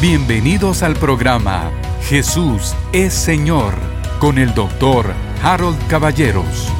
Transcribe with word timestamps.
Bienvenidos 0.00 0.82
al 0.82 0.94
programa 0.94 1.70
Jesús 2.04 2.74
es 2.90 3.12
Señor 3.12 3.74
con 4.18 4.38
el 4.38 4.54
doctor 4.54 5.12
Harold 5.42 5.76
Caballeros. 5.88 6.72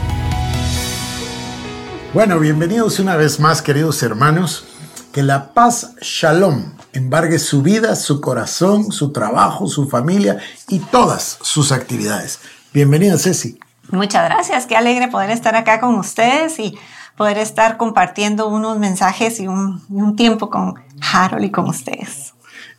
Bueno, 2.15 2.39
bienvenidos 2.39 2.99
una 2.99 3.17
vez 3.17 3.39
más, 3.39 3.61
queridos 3.61 4.03
hermanos. 4.03 4.67
Que 5.13 5.23
la 5.23 5.53
paz 5.53 5.97
Shalom 6.01 6.73
embargue 6.95 7.39
su 7.39 7.61
vida, 7.61 7.95
su 7.95 8.23
corazón, 8.23 8.91
su 8.91 9.13
trabajo, 9.13 9.67
su 9.67 9.87
familia 9.87 10.39
y 10.69 10.79
todas 10.79 11.41
sus 11.43 11.73
actividades. 11.73 12.41
Bienvenida, 12.73 13.19
Ceci. 13.19 13.59
Muchas 13.91 14.25
gracias, 14.31 14.65
qué 14.65 14.77
alegre 14.77 15.09
poder 15.09 15.29
estar 15.29 15.57
acá 15.57 15.79
con 15.79 15.95
ustedes 15.97 16.59
y 16.59 16.79
poder 17.19 17.37
estar 17.37 17.77
compartiendo 17.77 18.49
unos 18.49 18.79
mensajes 18.79 19.41
y 19.41 19.47
un, 19.47 19.83
y 19.91 20.01
un 20.01 20.17
tiempo 20.17 20.49
con 20.49 20.77
Harold 21.13 21.45
y 21.45 21.51
con 21.51 21.69
ustedes. 21.69 22.33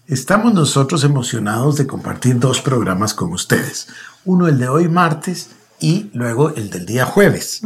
Estamos 0.07 0.53
nosotros 0.53 1.03
emocionados 1.03 1.77
de 1.77 1.87
compartir 1.87 2.39
dos 2.39 2.61
programas 2.61 3.13
con 3.13 3.31
ustedes. 3.31 3.87
Uno 4.25 4.47
el 4.47 4.57
de 4.57 4.67
hoy 4.67 4.89
martes 4.89 5.51
y 5.79 6.09
luego 6.13 6.49
el 6.49 6.69
del 6.69 6.85
día 6.85 7.05
jueves. 7.05 7.61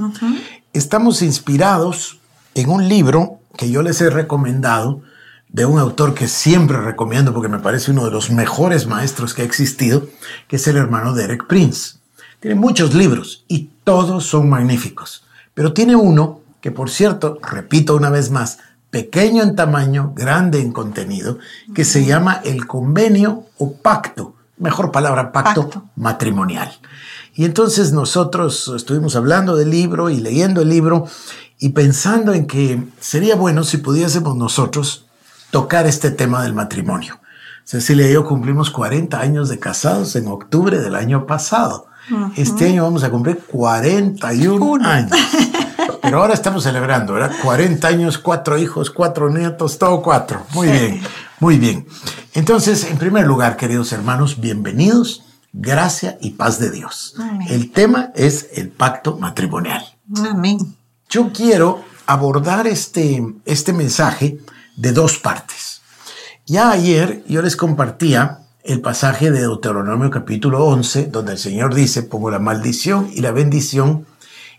Estamos 0.74 1.22
inspirados 1.22 2.20
en 2.54 2.70
un 2.70 2.88
libro 2.88 3.40
que 3.58 3.72
yo 3.72 3.82
les 3.82 4.00
he 4.02 4.10
recomendado 4.10 5.02
de 5.50 5.66
un 5.66 5.80
autor 5.80 6.14
que 6.14 6.28
siempre 6.28 6.80
recomiendo 6.82 7.34
porque 7.34 7.50
me 7.50 7.60
parece 7.60 7.92
uno 7.92 8.06
de 8.06 8.12
los 8.12 8.30
mejores 8.30 8.86
maestros 8.86 9.34
que 9.34 9.42
ha 9.42 9.46
existido, 9.46 10.08
que 10.48 10.58
es 10.58 10.68
el 10.68 10.78
hermano 10.78 11.14
de 11.14 11.24
Eric 11.24 11.48
Prince. 11.48 11.98
Tiene 12.42 12.56
muchos 12.56 12.94
libros 12.94 13.46
y 13.48 13.70
todos 13.84 14.26
son 14.26 14.50
magníficos, 14.50 15.24
pero 15.54 15.74
tiene 15.74 15.96
uno 15.96 16.42
que 16.66 16.72
por 16.72 16.90
cierto, 16.90 17.38
repito 17.44 17.96
una 17.96 18.10
vez 18.10 18.32
más, 18.32 18.58
pequeño 18.96 19.44
en 19.44 19.58
tamaño, 19.58 20.14
grande 20.16 20.62
en 20.62 20.72
contenido, 20.72 21.38
que 21.74 21.84
se 21.84 22.06
llama 22.06 22.40
el 22.46 22.66
convenio 22.66 23.44
o 23.58 23.74
pacto, 23.74 24.36
mejor 24.58 24.94
palabra, 24.94 25.34
pacto, 25.34 25.84
matrimonial. 25.98 26.72
Y 27.34 27.44
entonces 27.44 27.92
nosotros 27.92 28.72
estuvimos 28.74 29.18
hablando 29.18 29.58
del 29.58 29.70
libro 29.70 30.10
y 30.10 30.22
leyendo 30.22 30.62
el 30.62 30.70
libro 30.70 31.10
y 31.60 31.72
pensando 31.72 32.34
en 32.34 32.48
que 32.48 32.88
sería 33.02 33.36
bueno 33.36 33.66
si 33.66 33.80
pudiésemos 33.80 34.38
nosotros 34.38 35.08
tocar 35.52 35.88
este 35.88 36.10
tema 36.10 36.42
del 36.44 36.54
matrimonio. 36.54 37.20
Cecilia 37.66 38.10
y 38.10 38.14
yo 38.14 38.24
cumplimos 38.24 38.72
40 38.72 39.20
años 39.20 39.50
de 39.50 39.60
casados 39.60 40.16
en 40.16 40.30
octubre 40.30 40.80
del 40.80 40.96
año 40.96 41.26
pasado. 41.26 41.88
Este 42.38 42.70
año 42.70 42.84
vamos 42.84 43.04
a 43.04 43.12
cumplir 43.12 43.40
41 43.46 44.88
años. 44.88 45.12
Pero 46.02 46.22
ahora 46.22 46.34
estamos 46.34 46.64
celebrando, 46.64 47.14
¿verdad? 47.14 47.36
40 47.44 47.88
años, 47.88 48.18
cuatro 48.18 48.58
hijos, 48.58 48.90
cuatro 48.90 49.30
nietos, 49.30 49.78
todo 49.78 50.02
cuatro. 50.02 50.46
Muy 50.54 50.68
bien, 50.68 51.02
muy 51.40 51.58
bien. 51.58 51.88
Entonces, 52.34 52.86
en 52.86 52.98
primer 52.98 53.26
lugar, 53.26 53.58
queridos 53.58 53.92
hermanos, 53.92 54.40
bienvenidos. 54.40 55.24
Gracia 55.58 56.18
y 56.20 56.32
paz 56.32 56.60
de 56.60 56.70
Dios. 56.70 57.16
El 57.48 57.72
tema 57.72 58.12
es 58.14 58.50
el 58.56 58.70
pacto 58.70 59.18
matrimonial. 59.18 59.86
Amén. 60.30 60.58
Yo 61.10 61.32
quiero 61.32 61.82
abordar 62.06 62.68
este, 62.68 63.26
este 63.46 63.72
mensaje 63.72 64.40
de 64.76 64.92
dos 64.92 65.18
partes. 65.18 65.82
Ya 66.46 66.72
ayer 66.72 67.24
yo 67.28 67.42
les 67.42 67.56
compartía 67.56 68.42
el 68.64 68.82
pasaje 68.82 69.32
de 69.32 69.42
Deuteronomio 69.42 70.10
capítulo 70.10 70.66
11, 70.66 71.08
donde 71.08 71.34
el 71.34 71.38
Señor 71.38 71.74
dice, 71.74 72.04
pongo 72.04 72.32
la 72.32 72.40
maldición 72.40 73.10
y 73.14 73.22
la 73.22 73.32
bendición 73.32 74.06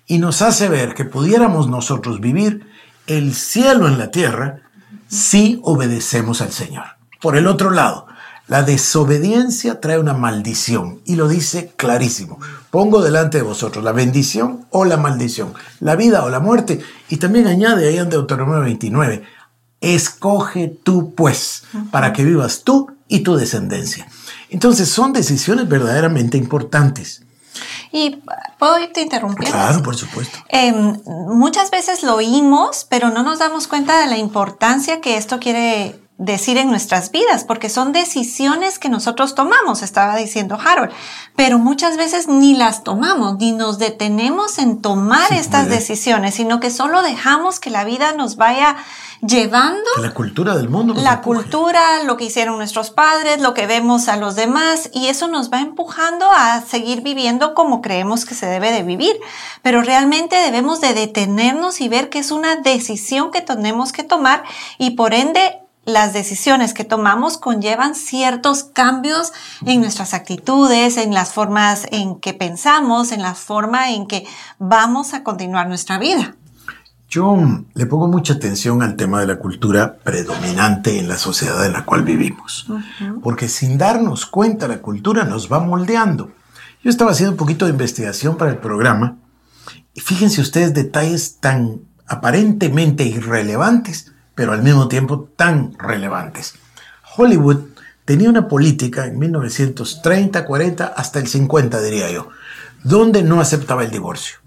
y 0.06 0.18
nos 0.18 0.42
hace 0.42 0.68
ver 0.68 0.94
que 0.94 1.04
pudiéramos 1.04 1.68
nosotros 1.68 2.20
vivir 2.20 2.66
el 3.06 3.34
cielo 3.34 3.88
en 3.88 3.98
la 3.98 4.10
tierra 4.10 4.60
si 5.08 5.60
obedecemos 5.62 6.40
al 6.40 6.52
Señor. 6.52 6.84
Por 7.20 7.36
el 7.36 7.46
otro 7.46 7.70
lado, 7.70 8.06
la 8.48 8.62
desobediencia 8.62 9.80
trae 9.80 9.98
una 9.98 10.14
maldición 10.14 11.00
y 11.04 11.16
lo 11.16 11.26
dice 11.26 11.72
clarísimo. 11.76 12.38
Pongo 12.70 13.02
delante 13.02 13.38
de 13.38 13.44
vosotros 13.44 13.82
la 13.82 13.92
bendición 13.92 14.66
o 14.70 14.84
la 14.84 14.96
maldición, 14.96 15.52
la 15.80 15.96
vida 15.96 16.24
o 16.24 16.30
la 16.30 16.38
muerte. 16.38 16.80
Y 17.08 17.16
también 17.16 17.48
añade 17.48 17.88
ahí 17.88 17.98
en 17.98 18.08
Deuteronomio 18.08 18.60
29, 18.60 19.24
escoge 19.80 20.68
tú 20.82 21.12
pues 21.14 21.64
para 21.90 22.12
que 22.12 22.24
vivas 22.24 22.62
tú 22.62 22.92
y 23.08 23.20
tu 23.20 23.36
descendencia. 23.36 24.06
Entonces 24.48 24.88
son 24.88 25.12
decisiones 25.12 25.68
verdaderamente 25.68 26.38
importantes. 26.38 27.25
Y 27.92 28.18
puedo 28.58 28.78
irte 28.78 29.02
interrumpiendo. 29.02 29.56
Claro, 29.56 29.82
por 29.82 29.96
supuesto. 29.96 30.38
Eh, 30.48 30.72
muchas 30.72 31.70
veces 31.70 32.02
lo 32.02 32.16
oímos, 32.16 32.86
pero 32.88 33.10
no 33.10 33.22
nos 33.22 33.38
damos 33.38 33.68
cuenta 33.68 34.00
de 34.00 34.06
la 34.06 34.18
importancia 34.18 35.00
que 35.00 35.16
esto 35.16 35.38
quiere 35.38 36.05
decir 36.18 36.56
en 36.56 36.70
nuestras 36.70 37.10
vidas, 37.10 37.44
porque 37.44 37.68
son 37.68 37.92
decisiones 37.92 38.78
que 38.78 38.88
nosotros 38.88 39.34
tomamos, 39.34 39.82
estaba 39.82 40.16
diciendo 40.16 40.58
Harold, 40.62 40.90
pero 41.34 41.58
muchas 41.58 41.98
veces 41.98 42.26
ni 42.26 42.54
las 42.54 42.84
tomamos, 42.84 43.36
ni 43.36 43.52
nos 43.52 43.78
detenemos 43.78 44.58
en 44.58 44.80
tomar 44.80 45.28
sí, 45.28 45.36
estas 45.36 45.68
decisiones, 45.68 46.34
sino 46.34 46.58
que 46.58 46.70
solo 46.70 47.02
dejamos 47.02 47.60
que 47.60 47.68
la 47.68 47.84
vida 47.84 48.12
nos 48.12 48.36
vaya 48.36 48.76
llevando 49.20 49.82
la 50.00 50.14
cultura 50.14 50.56
del 50.56 50.70
mundo. 50.70 50.94
La 50.96 51.20
cultura, 51.20 52.02
lo 52.04 52.16
que 52.16 52.24
hicieron 52.24 52.56
nuestros 52.56 52.90
padres, 52.90 53.42
lo 53.42 53.52
que 53.52 53.66
vemos 53.66 54.08
a 54.08 54.16
los 54.16 54.36
demás, 54.36 54.88
y 54.94 55.08
eso 55.08 55.28
nos 55.28 55.52
va 55.52 55.60
empujando 55.60 56.30
a 56.30 56.62
seguir 56.62 57.02
viviendo 57.02 57.52
como 57.54 57.82
creemos 57.82 58.24
que 58.24 58.34
se 58.34 58.46
debe 58.46 58.72
de 58.72 58.82
vivir. 58.82 59.16
Pero 59.60 59.82
realmente 59.82 60.36
debemos 60.36 60.80
de 60.80 60.94
detenernos 60.94 61.82
y 61.82 61.88
ver 61.88 62.08
que 62.08 62.20
es 62.20 62.30
una 62.30 62.56
decisión 62.56 63.30
que 63.30 63.42
tenemos 63.42 63.92
que 63.92 64.02
tomar 64.02 64.44
y 64.78 64.90
por 64.90 65.12
ende 65.12 65.65
las 65.86 66.12
decisiones 66.12 66.74
que 66.74 66.84
tomamos 66.84 67.38
conllevan 67.38 67.94
ciertos 67.94 68.64
cambios 68.64 69.32
en 69.64 69.80
nuestras 69.80 70.14
actitudes, 70.14 70.96
en 70.96 71.14
las 71.14 71.32
formas 71.32 71.86
en 71.92 72.16
que 72.16 72.34
pensamos, 72.34 73.12
en 73.12 73.22
la 73.22 73.34
forma 73.34 73.92
en 73.92 74.06
que 74.06 74.26
vamos 74.58 75.14
a 75.14 75.22
continuar 75.22 75.68
nuestra 75.68 75.98
vida. 75.98 76.34
Yo 77.08 77.38
le 77.74 77.86
pongo 77.86 78.08
mucha 78.08 78.34
atención 78.34 78.82
al 78.82 78.96
tema 78.96 79.20
de 79.20 79.28
la 79.28 79.36
cultura 79.36 79.96
predominante 79.98 80.98
en 80.98 81.08
la 81.08 81.18
sociedad 81.18 81.64
en 81.64 81.72
la 81.72 81.84
cual 81.84 82.02
vivimos, 82.02 82.68
uh 82.68 82.78
-huh. 82.78 83.20
porque 83.22 83.48
sin 83.48 83.78
darnos 83.78 84.26
cuenta 84.26 84.66
la 84.66 84.82
cultura 84.82 85.24
nos 85.24 85.50
va 85.50 85.60
moldeando. 85.60 86.32
Yo 86.82 86.90
estaba 86.90 87.12
haciendo 87.12 87.30
un 87.32 87.38
poquito 87.38 87.64
de 87.64 87.70
investigación 87.70 88.36
para 88.36 88.50
el 88.50 88.58
programa 88.58 89.18
y 89.94 90.00
fíjense 90.00 90.40
ustedes 90.40 90.74
detalles 90.74 91.38
tan 91.38 91.82
aparentemente 92.08 93.04
irrelevantes, 93.04 94.12
pero 94.36 94.52
al 94.52 94.62
mismo 94.62 94.86
tiempo 94.86 95.28
tan 95.34 95.76
relevantes. 95.78 96.54
Hollywood 97.16 97.64
tenía 98.04 98.30
una 98.30 98.46
política 98.46 99.06
en 99.06 99.18
1930, 99.18 100.44
40, 100.44 100.86
hasta 100.86 101.18
el 101.18 101.26
50 101.26 101.80
diría 101.80 102.12
yo, 102.12 102.28
donde 102.84 103.24
no 103.24 103.40
aceptaba 103.40 103.82
el 103.82 103.90
divorcio. 103.90 104.38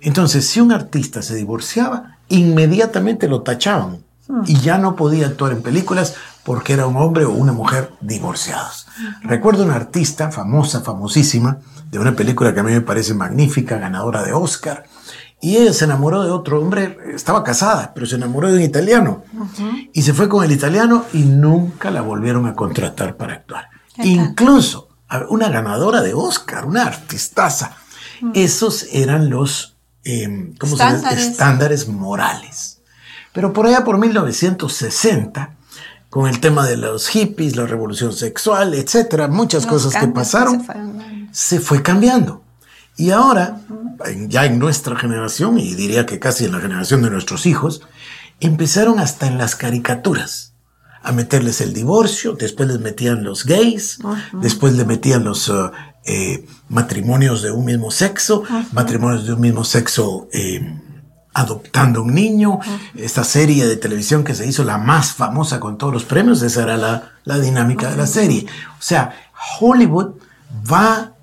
Entonces, 0.00 0.48
si 0.48 0.60
un 0.60 0.72
artista 0.72 1.22
se 1.22 1.36
divorciaba, 1.36 2.18
inmediatamente 2.28 3.28
lo 3.28 3.42
tachaban 3.42 4.02
y 4.46 4.58
ya 4.60 4.78
no 4.78 4.96
podía 4.96 5.26
actuar 5.26 5.52
en 5.52 5.62
películas 5.62 6.14
porque 6.44 6.72
era 6.72 6.86
un 6.86 6.96
hombre 6.96 7.24
o 7.24 7.30
una 7.30 7.52
mujer 7.52 7.92
divorciados. 8.00 8.86
Recuerdo 9.22 9.64
una 9.64 9.76
artista 9.76 10.30
famosa, 10.30 10.80
famosísima, 10.80 11.58
de 11.90 11.98
una 11.98 12.16
película 12.16 12.52
que 12.52 12.60
a 12.60 12.64
mí 12.64 12.72
me 12.72 12.80
parece 12.80 13.14
magnífica, 13.14 13.78
ganadora 13.78 14.22
de 14.22 14.32
Oscar, 14.32 14.84
y 15.40 15.56
ella 15.56 15.72
se 15.72 15.84
enamoró 15.84 16.22
de 16.22 16.30
otro 16.30 16.60
hombre, 16.60 16.96
estaba 17.14 17.44
casada, 17.44 17.92
pero 17.94 18.06
se 18.06 18.16
enamoró 18.16 18.50
de 18.50 18.56
un 18.56 18.62
italiano. 18.62 19.24
Uh 19.32 19.44
-huh. 19.44 19.90
Y 19.92 20.02
se 20.02 20.14
fue 20.14 20.28
con 20.28 20.42
el 20.42 20.52
italiano 20.52 21.04
y 21.12 21.18
nunca 21.18 21.90
la 21.90 22.00
volvieron 22.00 22.46
a 22.46 22.54
contratar 22.54 23.16
para 23.16 23.34
actuar. 23.34 23.68
Incluso 23.98 24.88
una 25.28 25.48
ganadora 25.50 26.00
de 26.00 26.14
Oscar, 26.14 26.64
una 26.64 26.84
artistaza. 26.84 27.76
Uh 28.22 28.26
-huh. 28.28 28.32
Esos 28.34 28.86
eran 28.90 29.28
los 29.28 29.76
eh, 30.04 30.54
¿cómo 30.58 30.74
estándares. 30.74 31.24
Se 31.24 31.30
estándares 31.32 31.88
morales. 31.88 32.80
Pero 33.32 33.52
por 33.52 33.66
allá 33.66 33.84
por 33.84 33.98
1960, 33.98 35.56
con 36.08 36.28
el 36.28 36.40
tema 36.40 36.66
de 36.66 36.76
los 36.76 37.08
hippies, 37.08 37.56
la 37.56 37.66
revolución 37.66 38.12
sexual, 38.12 38.74
etcétera, 38.74 39.28
muchas 39.28 39.64
los 39.64 39.72
cosas 39.72 40.00
que 40.00 40.08
pasaron, 40.08 40.64
se, 41.32 41.56
se 41.56 41.60
fue 41.60 41.82
cambiando. 41.82 42.43
Y 42.96 43.10
ahora, 43.10 43.60
ya 44.28 44.46
en 44.46 44.58
nuestra 44.58 44.96
generación, 44.96 45.58
y 45.58 45.74
diría 45.74 46.06
que 46.06 46.18
casi 46.18 46.44
en 46.44 46.52
la 46.52 46.60
generación 46.60 47.02
de 47.02 47.10
nuestros 47.10 47.46
hijos, 47.46 47.82
empezaron 48.40 49.00
hasta 49.00 49.26
en 49.26 49.38
las 49.38 49.56
caricaturas 49.56 50.54
a 51.02 51.12
meterles 51.12 51.60
el 51.60 51.74
divorcio, 51.74 52.32
después 52.34 52.68
les 52.68 52.80
metían 52.80 53.24
los 53.24 53.44
gays, 53.44 53.98
uh 54.02 54.08
-huh. 54.08 54.40
después 54.40 54.72
le 54.74 54.84
metían 54.84 55.22
los 55.22 55.48
uh, 55.48 55.70
eh, 56.04 56.46
matrimonios 56.68 57.42
de 57.42 57.50
un 57.50 57.64
mismo 57.64 57.90
sexo, 57.90 58.40
uh 58.40 58.46
-huh. 58.46 58.72
matrimonios 58.72 59.26
de 59.26 59.34
un 59.34 59.40
mismo 59.40 59.64
sexo 59.64 60.28
eh, 60.32 60.80
adoptando 61.34 62.02
un 62.02 62.14
niño, 62.14 62.54
uh 62.54 62.60
-huh. 62.60 63.00
esta 63.02 63.22
serie 63.24 63.66
de 63.66 63.76
televisión 63.76 64.24
que 64.24 64.34
se 64.34 64.46
hizo 64.46 64.64
la 64.64 64.78
más 64.78 65.12
famosa 65.12 65.60
con 65.60 65.76
todos 65.76 65.92
los 65.92 66.04
premios, 66.04 66.40
esa 66.42 66.62
era 66.62 66.76
la, 66.76 67.12
la 67.24 67.38
dinámica 67.38 67.90
de 67.90 67.96
la 67.96 68.06
serie. 68.06 68.46
O 68.78 68.82
sea, 68.82 69.12
Hollywood 69.60 70.14
va 70.72 71.13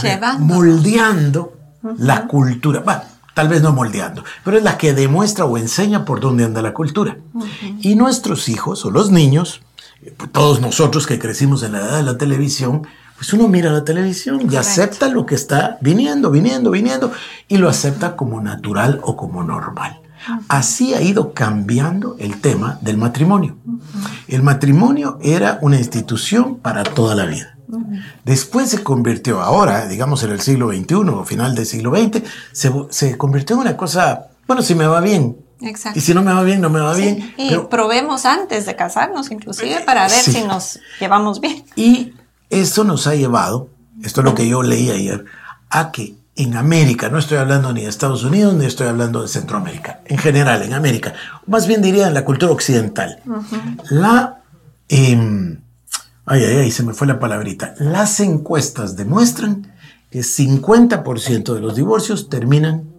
ver, 0.00 0.20
moldeando 0.38 1.52
uh 1.82 1.88
-huh. 1.88 1.94
la 1.98 2.26
cultura. 2.26 2.80
Bueno, 2.80 3.02
tal 3.34 3.48
vez 3.48 3.62
no 3.62 3.72
moldeando, 3.72 4.24
pero 4.44 4.56
es 4.56 4.62
la 4.62 4.78
que 4.78 4.94
demuestra 4.94 5.44
o 5.44 5.58
enseña 5.58 6.04
por 6.04 6.20
dónde 6.20 6.44
anda 6.44 6.62
la 6.62 6.72
cultura. 6.72 7.16
Uh 7.32 7.42
-huh. 7.42 7.76
Y 7.80 7.94
nuestros 7.96 8.48
hijos 8.48 8.84
o 8.84 8.90
los 8.90 9.10
niños 9.10 9.60
todos 10.32 10.60
nosotros 10.60 11.06
que 11.06 11.18
crecimos 11.18 11.62
en 11.62 11.72
la 11.72 11.78
edad 11.78 11.96
de 11.96 12.02
la 12.02 12.18
televisión, 12.18 12.86
pues 13.16 13.32
uno 13.32 13.48
mira 13.48 13.70
la 13.70 13.84
televisión 13.84 14.48
y 14.50 14.56
acepta 14.56 15.08
lo 15.08 15.26
que 15.26 15.34
está 15.34 15.78
viniendo, 15.80 16.30
viniendo, 16.30 16.70
viniendo, 16.70 17.12
y 17.48 17.58
lo 17.58 17.68
acepta 17.68 18.16
como 18.16 18.40
natural 18.40 19.00
o 19.02 19.16
como 19.16 19.44
normal. 19.44 20.00
Así 20.48 20.94
ha 20.94 21.02
ido 21.02 21.34
cambiando 21.34 22.16
el 22.18 22.40
tema 22.40 22.78
del 22.80 22.96
matrimonio. 22.96 23.56
El 24.28 24.42
matrimonio 24.42 25.18
era 25.20 25.58
una 25.62 25.78
institución 25.78 26.56
para 26.56 26.84
toda 26.84 27.14
la 27.14 27.26
vida. 27.26 27.51
Después 28.24 28.70
se 28.70 28.82
convirtió, 28.82 29.40
ahora, 29.40 29.86
digamos 29.86 30.22
en 30.22 30.32
el 30.32 30.40
siglo 30.40 30.68
XXI 30.70 30.94
o 30.94 31.24
final 31.24 31.54
del 31.54 31.66
siglo 31.66 31.94
XX, 31.94 32.22
se, 32.90 33.16
convirtió 33.16 33.56
en 33.56 33.62
una 33.62 33.76
cosa, 33.76 34.28
bueno, 34.46 34.62
si 34.62 34.74
me 34.74 34.86
va 34.86 35.00
bien, 35.00 35.36
Exacto. 35.60 35.96
Y 35.96 36.02
si 36.02 36.12
no 36.12 36.24
me 36.24 36.32
va 36.32 36.42
bien, 36.42 36.60
no 36.60 36.70
me 36.70 36.80
va 36.80 36.92
bien. 36.92 37.34
Y 37.36 37.56
probemos 37.70 38.26
antes 38.26 38.66
de 38.66 38.74
casarnos, 38.74 39.30
inclusive, 39.30 39.80
para 39.86 40.08
ver 40.08 40.10
si 40.10 40.42
nos 40.42 40.80
llevamos 40.98 41.40
bien. 41.40 41.64
Y 41.76 42.14
eso 42.50 42.82
nos 42.82 43.06
ha 43.06 43.14
llevado, 43.14 43.68
esto 44.02 44.22
es 44.22 44.24
lo 44.24 44.34
que 44.34 44.48
yo 44.48 44.64
leí 44.64 44.90
ayer, 44.90 45.24
a 45.70 45.92
que 45.92 46.16
en 46.34 46.56
América, 46.56 47.10
no 47.10 47.18
estoy 47.18 47.38
hablando 47.38 47.72
ni 47.72 47.82
de 47.82 47.88
Estados 47.88 48.24
Unidos, 48.24 48.54
ni 48.54 48.66
estoy 48.66 48.88
hablando 48.88 49.22
de 49.22 49.28
Centroamérica, 49.28 50.00
en 50.06 50.18
general, 50.18 50.62
en 50.62 50.72
América, 50.72 51.14
más 51.46 51.68
bien 51.68 51.80
diría 51.80 52.08
en 52.08 52.14
la 52.14 52.24
cultura 52.24 52.52
occidental, 52.52 53.20
la... 53.88 54.40
Em, 54.88 55.61
ay, 56.26 56.44
ay, 56.44 56.56
ay, 56.56 56.70
se 56.70 56.82
me 56.82 56.94
fue 56.94 57.06
la 57.06 57.18
palabrita. 57.18 57.74
Las 57.78 58.20
encuestas 58.20 58.96
demuestran 58.96 59.72
que 60.10 60.20
50% 60.20 61.54
de 61.54 61.60
los 61.60 61.76
divorcios 61.76 62.28
terminan 62.28 62.92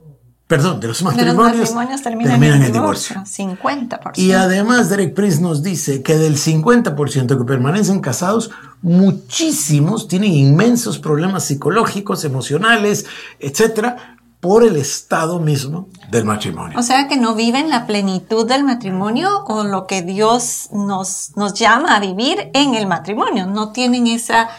perdón, 0.48 0.80
de 0.80 0.88
los 0.88 1.02
matrimonios, 1.02 1.74
terminan, 2.04 2.44
en, 2.44 2.64
el 2.64 2.72
divorcio. 2.72 3.16
50%. 3.16 4.18
Y 4.18 4.34
además 4.34 4.90
Derek 4.90 5.16
Prince 5.16 5.42
nos 5.42 5.64
dice 5.64 6.04
que 6.04 6.16
del 6.16 6.38
50% 6.38 7.38
que 7.38 7.44
permanecen 7.44 8.02
casados, 8.02 8.52
muchísimos 8.82 10.08
tienen 10.08 10.32
inmensos 10.32 11.00
problemas 11.00 11.46
psicológicos, 11.46 12.24
emocionales, 12.24 13.06
etcétera, 13.40 14.18
por 14.44 14.66
el 14.66 14.76
estado 14.76 15.40
mismo 15.40 15.88
del 16.12 16.26
matrimonio. 16.26 16.78
O 16.78 16.84
sea 16.84 17.08
que 17.08 17.16
no 17.16 17.34
viven 17.34 17.70
la 17.70 17.88
plenitud 17.88 18.46
del 18.46 18.66
matrimonio 18.66 19.46
o 19.46 19.64
lo 19.64 19.88
que 19.88 20.02
Dios 20.02 20.68
nos, 20.74 21.32
nos 21.38 21.54
llama 21.54 21.96
a 21.96 22.02
vivir 22.02 22.52
en 22.54 22.76
el 22.76 22.86
matrimonio. 22.86 23.46
No 23.48 23.72
tienen 23.72 24.06
esa, 24.06 24.50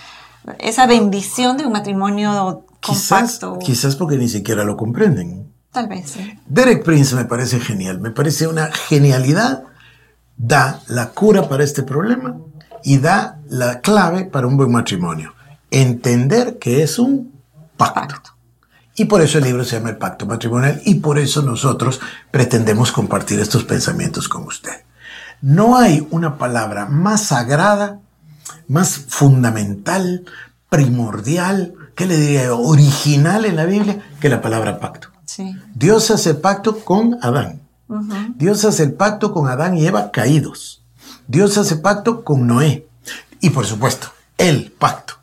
esa 0.59 0.87
bendición 0.87 1.59
de 1.59 1.67
un 1.67 1.73
matrimonio 1.73 2.65
compacto. 2.81 3.59
quizás 3.59 3.95
porque 3.97 4.17
ni 4.17 4.31
siquiera 4.31 4.65
lo 4.65 4.79
comprenden. 4.79 5.53
Tal 5.71 5.87
vez, 5.87 6.13
sí. 6.13 6.33
Derek 6.47 6.83
Prince 6.83 7.15
me 7.15 7.27
parece 7.27 7.61
genial, 7.61 8.01
me 8.01 8.11
parece 8.11 8.47
una 8.47 8.73
genialidad. 8.73 9.65
Da 10.39 10.81
la 10.89 11.11
cura 11.11 11.47
para 11.47 11.63
este 11.63 11.83
problema 11.83 12.39
y 12.83 12.97
da 12.97 13.39
la 13.51 13.83
clave 13.83 14.25
para 14.25 14.47
un 14.47 14.57
buen 14.57 14.73
matrimonio. 14.73 15.35
Entender 15.71 16.59
que 16.59 16.83
es 16.83 16.99
un 16.99 17.35
pacto. 17.77 18.34
Y 18.97 19.07
por 19.07 19.23
eso 19.23 19.39
el 19.39 19.45
libro 19.45 19.65
se 19.65 19.77
llama 19.77 19.91
El 19.91 19.97
Pacto 19.97 20.27
Matrimonial 20.27 20.81
y 20.85 20.97
por 20.97 21.19
eso 21.19 21.43
nosotros 21.43 22.01
pretendemos 22.31 22.93
compartir 22.93 23.41
estos 23.41 23.65
pensamientos 23.65 24.29
con 24.29 24.45
usted. 24.45 24.85
No 25.41 25.77
hay 25.77 26.07
una 26.11 26.39
palabra 26.39 26.87
más 26.87 27.25
sagrada, 27.25 28.01
más 28.69 28.97
fundamental, 29.09 30.25
primordial, 30.69 31.75
¿qué 31.95 32.07
le 32.07 32.19
diría? 32.19 32.55
Original 32.55 33.45
en 33.45 33.57
la 33.57 33.67
Biblia 33.67 34.03
que 34.21 34.29
la 34.29 34.41
palabra 34.41 34.79
pacto. 34.79 35.09
Dios 35.75 36.11
hace 36.11 36.35
pacto 36.35 36.85
con 36.85 37.19
Adán. 37.21 37.63
Dios 38.37 38.65
hace 38.65 38.85
el 38.85 38.93
pacto 38.95 39.33
con 39.33 39.49
Adán 39.49 39.77
y 39.77 39.87
Eva 39.87 40.11
caídos. 40.11 40.83
Dios 41.27 41.59
hace 41.59 41.77
pacto 41.77 42.25
con 42.25 42.47
Noé. 42.47 42.87
Y 43.41 43.51
por 43.51 43.67
supuesto, 43.67 44.09
el 44.39 44.73
pacto 44.73 45.15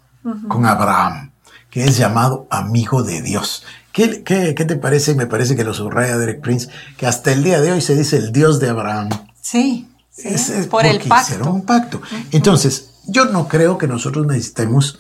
con 0.48 0.66
Abraham, 0.66 1.31
que 1.72 1.86
es 1.86 1.98
llamado 1.98 2.46
amigo 2.52 3.02
de 3.02 3.22
Dios. 3.24 3.64
¿Qué, 3.92 4.08
te 4.08 4.76
parece? 4.76 5.16
Me 5.16 5.26
parece 5.26 5.56
que 5.56 5.64
lo 5.64 5.74
subraya 5.74 6.18
Derek 6.18 6.42
Prince, 6.42 6.70
que 6.98 7.08
hasta 7.08 7.32
el 7.32 7.44
día 7.44 7.60
de 7.62 7.72
hoy 7.72 7.82
se 7.82 7.96
dice 7.96 8.18
el 8.18 8.32
Dios 8.32 8.60
de 8.60 8.70
Abraham. 8.70 9.10
Sí, 9.42 9.90
es, 10.18 10.68
por 10.68 10.86
el 10.86 11.00
pacto. 11.00 11.52
un 11.52 11.64
pacto. 11.64 12.02
Entonces, 12.32 12.92
yo 13.08 13.26
no 13.26 13.48
creo 13.48 13.78
que 13.78 13.88
nosotros 13.88 14.28
necesitemos 14.28 15.00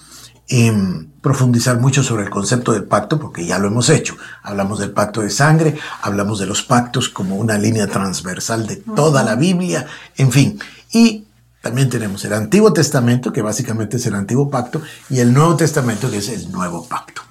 profundizar 1.21 1.79
mucho 1.79 2.03
sobre 2.03 2.23
el 2.23 2.29
concepto 2.29 2.73
del 2.73 2.83
pacto, 2.83 3.19
porque 3.19 3.45
ya 3.45 3.57
lo 3.59 3.67
hemos 3.67 3.89
hecho. 3.89 4.17
Hablamos 4.43 4.79
del 4.79 4.91
pacto 4.91 5.21
de 5.21 5.29
sangre, 5.29 5.77
hablamos 6.01 6.39
de 6.39 6.45
los 6.45 6.63
pactos 6.63 7.07
como 7.07 7.35
una 7.35 7.57
línea 7.57 7.87
transversal 7.87 8.67
de 8.67 8.77
toda 8.77 9.23
la 9.23 9.35
Biblia, 9.35 9.85
en 10.17 10.31
fin. 10.31 10.59
Y 10.91 11.25
también 11.61 11.89
tenemos 11.89 12.25
el 12.25 12.33
Antiguo 12.33 12.73
Testamento, 12.73 13.31
que 13.31 13.41
básicamente 13.41 13.97
es 13.97 14.05
el 14.07 14.15
Antiguo 14.15 14.49
Pacto, 14.49 14.81
y 15.09 15.19
el 15.19 15.33
Nuevo 15.33 15.55
Testamento, 15.55 16.09
que 16.09 16.17
es 16.17 16.29
el 16.29 16.51
Nuevo 16.51 16.85
Pacto. 16.85 17.21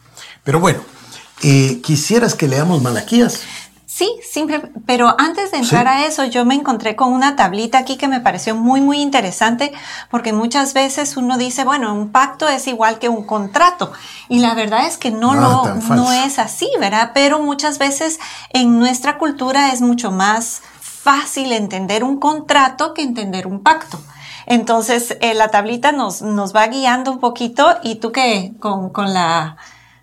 Pero 0.44 0.61
bueno, 0.61 0.81
eh, 1.43 1.81
¿quisieras 1.82 2.35
que 2.35 2.49
leamos 2.49 2.81
Malaquías? 2.81 3.41
Sí, 3.87 4.09
simple, 4.23 4.62
pero 4.87 5.15
antes 5.19 5.50
de 5.50 5.59
entrar 5.59 5.88
a 5.88 6.06
eso, 6.06 6.25
yo 6.25 6.44
me 6.44 6.55
encontré 6.55 6.94
con 6.94 7.12
una 7.12 7.35
tablita 7.35 7.79
aquí 7.79 7.97
que 7.97 8.09
me 8.09 8.21
pareció 8.21 8.55
muy, 8.55 8.81
muy 8.81 9.03
interesante, 9.03 9.73
porque 10.11 10.33
muchas 10.33 10.75
veces 10.75 11.17
uno 11.17 11.37
dice, 11.37 11.65
bueno, 11.65 11.93
un 11.93 12.11
pacto 12.11 12.49
es 12.49 12.69
igual 12.69 13.00
que 13.00 13.09
un 13.09 13.25
contrato, 13.25 13.93
y 14.29 14.38
la 14.38 14.55
verdad 14.55 14.87
es 14.87 14.97
que 14.97 15.11
no, 15.11 15.35
lo, 15.35 15.75
no 15.75 16.12
es 16.12 16.38
así, 16.38 16.71
¿verdad? 16.79 17.11
Pero 17.12 17.41
muchas 17.41 17.79
veces 17.79 18.21
en 18.50 18.79
nuestra 18.79 19.19
cultura 19.19 19.73
es 19.73 19.83
mucho 19.83 20.12
más 20.12 20.62
fácil 20.81 21.53
entender 21.53 22.05
un 22.05 22.21
contrato 22.21 22.94
que 22.94 23.03
entender 23.03 23.47
un 23.47 23.62
pacto. 23.62 24.00
Entonces, 24.50 25.17
eh, 25.20 25.35
la 25.35 25.49
tablita 25.49 25.93
nos, 25.93 26.23
nos 26.23 26.55
va 26.55 26.67
guiando 26.67 27.12
un 27.12 27.20
poquito, 27.20 27.79
y 27.85 27.94
tú 27.94 28.11
que 28.11 28.52
con, 28.58 28.91
con 28.91 29.14
la 29.14 29.56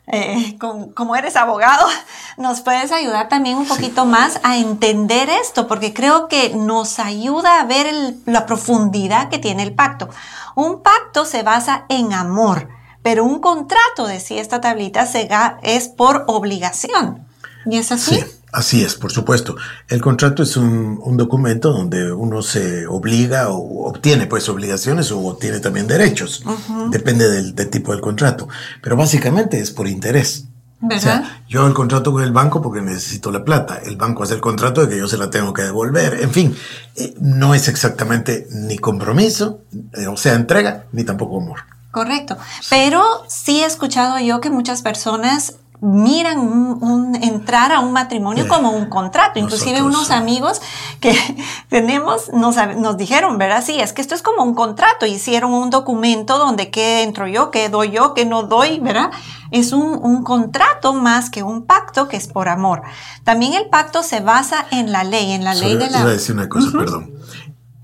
eh, 0.09 0.57
como 0.57 1.17
eres 1.17 1.35
abogado, 1.35 1.85
nos 2.37 2.61
puedes 2.61 2.93
ayudar 2.93 3.27
también 3.27 3.57
un 3.57 3.67
poquito 3.67 4.05
más 4.05 4.39
a 4.43 4.55
entender 4.55 5.29
esto, 5.29 5.67
porque 5.67 5.93
creo 5.93 6.29
que 6.29 6.55
nos 6.55 6.97
ayuda 6.99 7.59
a 7.59 7.65
ver 7.65 7.93
la 8.25 8.45
profundidad 8.45 9.27
que 9.27 9.37
tiene 9.37 9.63
el 9.63 9.75
pacto. 9.75 10.07
Un 10.55 10.81
pacto 10.81 11.25
se 11.25 11.43
basa 11.43 11.83
en 11.89 12.13
amor, 12.13 12.69
pero 13.03 13.25
un 13.25 13.41
contrato, 13.41 14.07
decía 14.07 14.41
esta 14.41 14.61
tablita, 14.61 15.05
se 15.05 15.27
es 15.61 15.89
por 15.89 16.23
obligación. 16.27 17.27
¿Y 17.65 17.79
es 17.79 17.91
así? 17.91 18.23
Así 18.57 18.83
es, 18.83 18.95
por 18.95 19.11
supuesto. 19.11 19.55
El 19.87 20.01
contrato 20.01 20.41
es 20.41 20.57
un, 20.57 21.15
documento 21.15 21.71
donde 21.71 22.11
uno 22.11 22.41
se 22.41 22.87
obliga 22.87 23.49
o 23.49 23.87
obtiene 23.87 24.25
pues 24.25 24.49
obligaciones 24.49 25.11
o 25.11 25.19
obtiene 25.19 25.59
también 25.59 25.85
derechos. 25.85 26.43
Depende 26.89 27.29
del, 27.29 27.53
tipo 27.69 27.91
del 27.91 28.01
contrato. 28.01 28.49
Pero 28.81 28.97
básicamente 28.97 29.59
es 29.59 29.69
por 29.69 29.87
interés. 29.87 30.45
¿Verdad? 30.79 30.97
O 30.97 31.01
sea, 31.01 31.43
yo 31.47 31.67
el 31.67 31.75
contrato 31.75 32.11
con 32.11 32.23
el 32.23 32.31
banco 32.31 32.59
porque 32.59 32.81
necesito 32.81 33.29
la 33.29 33.45
plata. 33.45 33.79
El 33.85 33.95
banco 33.95 34.23
hace 34.23 34.33
el 34.33 34.41
contrato 34.41 34.81
de 34.81 34.89
que 34.89 34.97
yo 34.97 35.07
se 35.07 35.19
la 35.19 35.29
tengo 35.29 35.53
que 35.53 35.61
devolver. 35.61 36.23
En 36.23 36.31
fin, 36.31 36.55
eh, 36.95 37.13
no 37.21 37.53
es 37.53 37.67
exactamente 37.67 38.47
ni 38.49 38.79
compromiso, 38.79 39.61
eh, 39.93 40.07
o 40.07 40.17
sea, 40.17 40.33
entrega, 40.33 40.85
ni 40.93 41.03
tampoco 41.03 41.39
amor. 41.39 41.59
Correcto. 41.91 42.37
Pero 42.71 43.03
sí 43.27 43.61
he 43.61 43.65
escuchado 43.65 44.19
yo 44.19 44.41
que 44.41 44.49
muchas 44.49 44.81
personas 44.81 45.55
miran 45.79 46.39
un, 46.39 47.15
entrar 47.21 47.71
a 47.71 47.81
un 47.81 47.93
matrimonio 47.93 48.47
como 48.47 48.71
un 48.71 48.87
contrato. 48.87 49.39
Inclusive 49.39 49.81
unos 49.81 50.09
amigos 50.09 50.59
que 50.99 51.15
tenemos 51.69 52.31
nos, 52.33 52.55
nos, 52.77 52.97
dijeron, 52.97 53.37
¿verdad? 53.37 53.63
Sí, 53.63 53.79
es 53.79 53.93
que 53.93 54.01
esto 54.01 54.15
es 54.15 54.23
como 54.23 54.43
un 54.43 54.55
contrato. 54.55 55.05
Hicieron 55.05 55.53
un 55.53 55.69
documento 55.69 56.39
donde 56.39 56.71
qué 56.71 57.03
entro 57.03 57.27
yo, 57.27 57.51
qué 57.51 57.69
doy 57.69 57.91
yo, 57.91 58.13
qué 58.13 58.25
no 58.25 58.43
doy, 58.43 58.79
¿verdad? 58.79 59.11
Es 59.51 59.71
un, 59.71 59.99
un, 60.01 60.23
contrato 60.23 60.93
más 60.93 61.29
que 61.29 61.43
un 61.43 61.65
pacto 61.65 62.07
que 62.07 62.17
es 62.17 62.27
por 62.27 62.49
amor. 62.49 62.81
También 63.23 63.53
el 63.53 63.69
pacto 63.69 64.03
se 64.03 64.19
basa 64.19 64.65
en 64.71 64.91
la 64.91 65.03
ley, 65.03 65.31
en 65.31 65.43
la 65.43 65.53
ley 65.53 65.77
de 65.77 65.89
la... 65.89 65.99
Iba 65.99 66.09
a 66.09 66.13
decir 66.13 66.35
una 66.35 66.49
cosa, 66.49 66.71
perdón. 66.71 67.13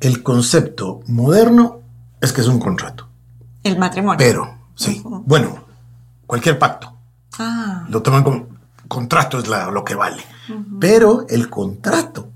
El 0.02 0.24
concepto 0.24 1.00
moderno 1.08 1.80
es 2.20 2.34
que 2.34 2.42
es 2.42 2.48
un 2.48 2.60
contrato. 2.60 3.08
El 3.64 3.78
matrimonio. 3.78 4.18
Pero, 4.18 4.58
sí. 4.76 5.02
Bueno, 5.06 5.64
cualquier 6.26 6.60
pacto 6.60 6.93
Ah. 7.40 7.86
Lo 7.90 8.02
toman 8.02 8.24
como 8.24 8.48
contrato 8.88 9.40
es 9.40 9.48
lo 9.48 9.84
que 9.84 9.96
vale. 9.96 10.24
Pero 10.80 11.26
el 11.30 11.50
contrato 11.50 12.30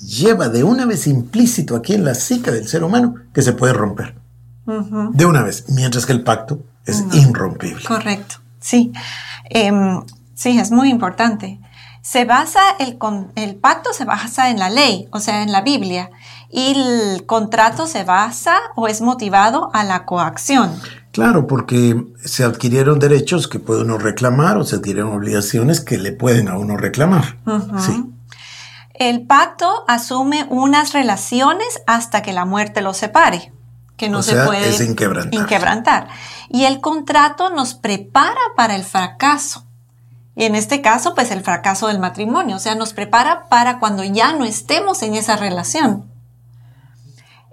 lleva 0.00 0.48
de 0.48 0.64
una 0.64 0.84
vez 0.84 1.06
implícito 1.06 1.76
aquí 1.76 1.94
en 1.94 2.04
la 2.04 2.14
psique 2.14 2.50
del 2.50 2.68
ser 2.68 2.84
humano 2.84 3.14
que 3.32 3.42
se 3.42 3.52
puede 3.52 3.72
romper. 3.72 4.16
De 4.64 5.26
una 5.26 5.42
vez, 5.42 5.64
mientras 5.68 6.06
que 6.06 6.12
el 6.12 6.22
pacto 6.22 6.60
es 6.84 7.04
irrompible. 7.12 7.84
Correcto, 7.84 8.36
sí. 8.60 8.92
Em, 9.50 10.02
sí, 10.34 10.58
es 10.58 10.70
muy 10.70 10.88
importante. 10.88 11.60
Se 12.00 12.24
basa, 12.24 12.60
el, 12.78 12.98
el 13.36 13.54
pacto 13.56 13.92
se 13.92 14.04
basa 14.04 14.50
en 14.50 14.58
la 14.58 14.70
ley, 14.70 15.08
o 15.12 15.20
sea, 15.20 15.42
en 15.42 15.52
la 15.52 15.62
Biblia, 15.62 16.10
y 16.50 16.72
el 16.72 17.26
contrato 17.26 17.86
se 17.86 18.04
basa 18.04 18.56
o 18.74 18.88
es 18.88 19.00
motivado 19.00 19.70
a 19.72 19.84
la 19.84 20.04
coacción. 20.04 20.72
Claro, 21.12 21.46
porque 21.46 22.04
se 22.24 22.42
adquirieron 22.42 22.98
derechos 22.98 23.46
que 23.46 23.58
puede 23.58 23.82
uno 23.82 23.98
reclamar 23.98 24.56
o 24.56 24.64
se 24.64 24.76
adquirieron 24.76 25.12
obligaciones 25.12 25.80
que 25.80 25.98
le 25.98 26.12
pueden 26.12 26.48
a 26.48 26.56
uno 26.56 26.76
reclamar. 26.78 27.36
Sí. 27.78 28.04
El 28.94 29.26
pacto 29.26 29.84
asume 29.88 30.46
unas 30.48 30.92
relaciones 30.94 31.82
hasta 31.86 32.22
que 32.22 32.32
la 32.32 32.44
muerte 32.46 32.80
los 32.80 32.96
separe. 32.96 33.52
que 33.98 34.08
no 34.08 34.18
O 34.18 34.22
se 34.22 34.32
sea, 34.32 34.46
puede 34.46 34.68
es 34.70 34.80
inquebrantar. 34.80 35.34
inquebrantar. 35.40 36.08
Y 36.48 36.64
el 36.64 36.80
contrato 36.80 37.50
nos 37.50 37.74
prepara 37.74 38.40
para 38.56 38.74
el 38.74 38.82
fracaso. 38.82 39.64
Y 40.34 40.44
en 40.44 40.54
este 40.54 40.80
caso, 40.80 41.14
pues 41.14 41.30
el 41.30 41.42
fracaso 41.42 41.88
del 41.88 41.98
matrimonio, 42.00 42.56
o 42.56 42.58
sea, 42.58 42.74
nos 42.74 42.94
prepara 42.94 43.48
para 43.50 43.78
cuando 43.78 44.02
ya 44.02 44.32
no 44.32 44.44
estemos 44.46 45.02
en 45.02 45.14
esa 45.14 45.36
relación. 45.36 46.06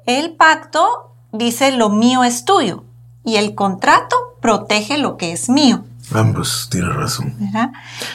El 0.05 0.35
pacto 0.37 1.13
dice 1.33 1.71
lo 1.73 1.89
mío 1.89 2.23
es 2.23 2.45
tuyo 2.45 2.85
y 3.29 3.37
el 3.37 3.55
contrato 3.55 4.15
protege 4.41 4.97
lo 4.97 5.17
que 5.17 5.31
es 5.31 5.49
mío. 5.49 5.83
Ambos, 6.11 6.67
tienes 6.71 6.95
razón. 6.95 7.35
¿verdad? 7.39 7.69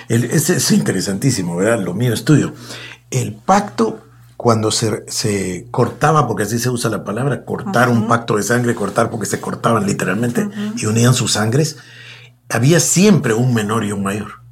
El- 0.08 0.24
es, 0.24 0.50
es 0.50 0.70
interesantísimo, 0.72 1.56
¿verdad? 1.56 1.82
Lo 1.84 1.94
mío 1.94 2.12
es 2.12 2.24
tuyo. 2.24 2.52
El 3.10 3.34
pacto, 3.34 4.00
cuando 4.36 4.70
se, 4.72 5.04
se 5.08 5.68
cortaba, 5.70 6.26
porque 6.26 6.42
así 6.42 6.58
se 6.58 6.70
usa 6.70 6.90
la 6.90 7.04
palabra, 7.04 7.44
cortar 7.44 7.88
un 7.88 8.08
pacto 8.08 8.36
de 8.36 8.42
sangre, 8.42 8.74
cortar 8.74 9.10
porque 9.10 9.26
se 9.26 9.40
cortaban 9.40 9.86
literalmente 9.86 10.48
y 10.76 10.86
unían 10.86 11.14
sus 11.14 11.32
sangres, 11.34 11.76
había 12.50 12.80
siempre 12.80 13.32
un 13.34 13.54
menor 13.54 13.84
y 13.84 13.92
un 13.92 14.02
mayor. 14.02 14.42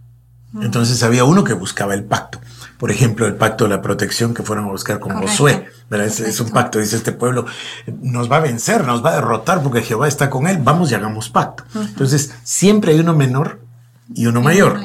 Entonces 0.61 1.03
había 1.03 1.25
uno 1.25 1.45
que 1.45 1.55
buscaba 1.55 1.95
el 1.95 2.05
pacto. 2.05 2.39
Por 2.83 2.91
ejemplo, 2.91 3.29
el 3.29 3.37
pacto 3.37 3.63
de 3.63 3.71
la 3.71 3.81
protección 3.81 4.35
que 4.35 4.43
fueron 4.43 4.65
a 4.65 4.73
buscar 4.73 4.99
con 4.99 5.13
Correcto. 5.13 5.31
Josué. 5.31 5.69
Es, 5.89 6.19
es 6.19 6.41
un 6.41 6.51
pacto, 6.51 6.81
dice 6.81 6.97
este 6.97 7.13
pueblo, 7.13 7.47
nos 7.87 8.29
va 8.29 8.39
a 8.39 8.41
vencer, 8.41 8.85
nos 8.85 9.05
va 9.05 9.11
a 9.11 9.15
derrotar 9.15 9.63
porque 9.63 9.83
Jehová 9.83 10.09
está 10.09 10.29
con 10.29 10.49
él, 10.49 10.59
vamos 10.61 10.91
y 10.91 10.97
hagamos 10.97 11.29
pacto. 11.29 11.63
Entonces, 11.77 12.35
siempre 12.43 12.91
hay 12.91 12.99
uno 12.99 13.15
menor 13.15 13.61
y 14.13 14.27
uno 14.27 14.41
mayor. 14.41 14.81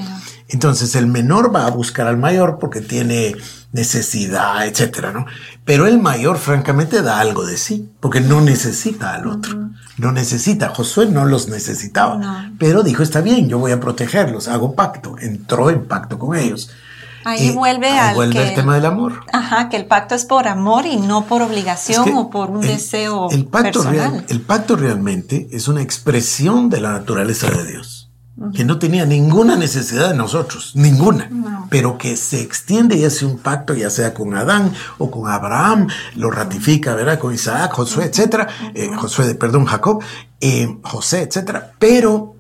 Entonces, 0.48 0.96
el 0.96 1.08
menor 1.08 1.56
va 1.56 1.66
a 1.66 1.72
buscar 1.72 2.06
al 2.06 2.18
mayor 2.18 2.60
porque 2.60 2.82
tiene 2.82 3.36
necesidad, 3.72 4.68
etcétera, 4.68 5.12
¿no? 5.12 5.26
Pero 5.66 5.88
el 5.88 6.00
mayor, 6.00 6.38
francamente, 6.38 7.02
da 7.02 7.20
algo 7.20 7.48
de 7.48 7.58
sí, 7.58 7.90
porque 8.00 8.22
no 8.22 8.42
necesita 8.42 9.16
al 9.16 9.26
otro. 9.26 9.72
No 9.98 10.12
necesita. 10.12 10.70
Josué 10.70 11.08
no 11.08 11.26
los 11.26 11.48
necesitaba. 11.48 12.18
No. 12.20 12.52
Pero 12.60 12.84
dijo, 12.84 13.02
está 13.02 13.22
bien, 13.22 13.50
yo 13.50 13.58
voy 13.58 13.72
a 13.72 13.80
protegerlos, 13.80 14.50
hago 14.50 14.76
pacto. 14.76 15.16
Entró 15.20 15.72
en 15.72 15.86
pacto 15.86 16.20
con 16.20 16.38
ellos. 16.38 16.70
Ahí 17.28 17.48
Y 17.50 17.52
vuelve 17.52 17.90
ahí 17.90 17.98
al 18.10 18.16
vuelve 18.16 18.36
que- 18.36 18.48
el 18.50 18.56
tema 18.56 18.76
del 18.76 18.86
amor. 18.86 19.22
Ajá, 19.34 19.68
que 19.68 19.76
el 19.76 19.86
pacto 19.86 20.16
es 20.16 20.24
por 20.24 20.48
amor 20.48 20.86
y 20.86 20.96
no 20.96 21.26
por 21.26 21.42
obligación 21.42 22.06
Es 22.08 22.12
que 22.14 22.18
o 22.18 22.30
por 22.30 22.50
un 22.52 22.64
el- 22.64 22.70
deseo 22.70 23.30
el 23.32 23.46
pacto 23.46 23.82
personal. 23.84 23.94
real- 24.12 24.26
el 24.30 24.42
pacto 24.42 24.76
realmente 24.78 25.48
es 25.52 25.68
una 25.68 25.82
expresión 25.82 26.70
de 26.70 26.80
la 26.80 26.92
naturaleza 26.94 27.50
de 27.50 27.66
Dios, 27.66 28.10
que 28.54 28.64
no 28.64 28.80
tenía 28.80 29.06
ninguna 29.06 29.56
necesidad 29.58 30.10
de 30.12 30.16
nosotros, 30.16 30.72
ninguna, 30.76 31.28
No. 31.30 31.68
pero 31.70 31.98
que 31.98 32.16
se 32.16 32.40
extiende 32.40 32.96
y 32.96 33.04
hace 33.04 33.26
un 33.26 33.40
pacto, 33.40 33.74
ya 33.74 33.90
sea 33.90 34.14
con 34.14 34.34
Adán 34.36 34.72
o 34.98 35.12
con 35.12 35.30
Abraham, 35.30 35.88
lo 36.16 36.32
ratifica, 36.32 36.96
¿verdad? 36.96 37.20
Con 37.20 37.34
Isaac, 37.34 37.74
Josué, 37.74 38.06
etcétera, 38.06 38.48
eh, 38.74 38.90
Josué, 38.96 39.36
perdón, 39.36 39.66
Jacob, 39.66 40.02
eh, 40.40 40.78
José, 40.84 41.24
etcétera, 41.24 41.74
pero 41.78 42.36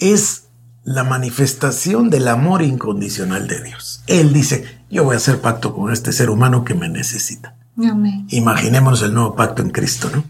es 0.00 0.41
la 0.84 1.04
manifestación 1.04 2.10
del 2.10 2.28
amor 2.28 2.62
incondicional 2.62 3.46
de 3.46 3.62
Dios. 3.62 4.02
Él 4.06 4.32
dice, 4.32 4.80
yo 4.90 5.04
voy 5.04 5.14
a 5.14 5.18
hacer 5.18 5.40
pacto 5.40 5.74
con 5.74 5.92
este 5.92 6.12
ser 6.12 6.30
humano 6.30 6.64
que 6.64 6.74
me 6.74 6.88
necesita. 6.88 7.54
Amén. 7.78 8.26
Imaginémonos 8.30 9.02
el 9.02 9.14
nuevo 9.14 9.34
pacto 9.34 9.62
en 9.62 9.70
Cristo, 9.70 10.10
¿no? 10.12 10.24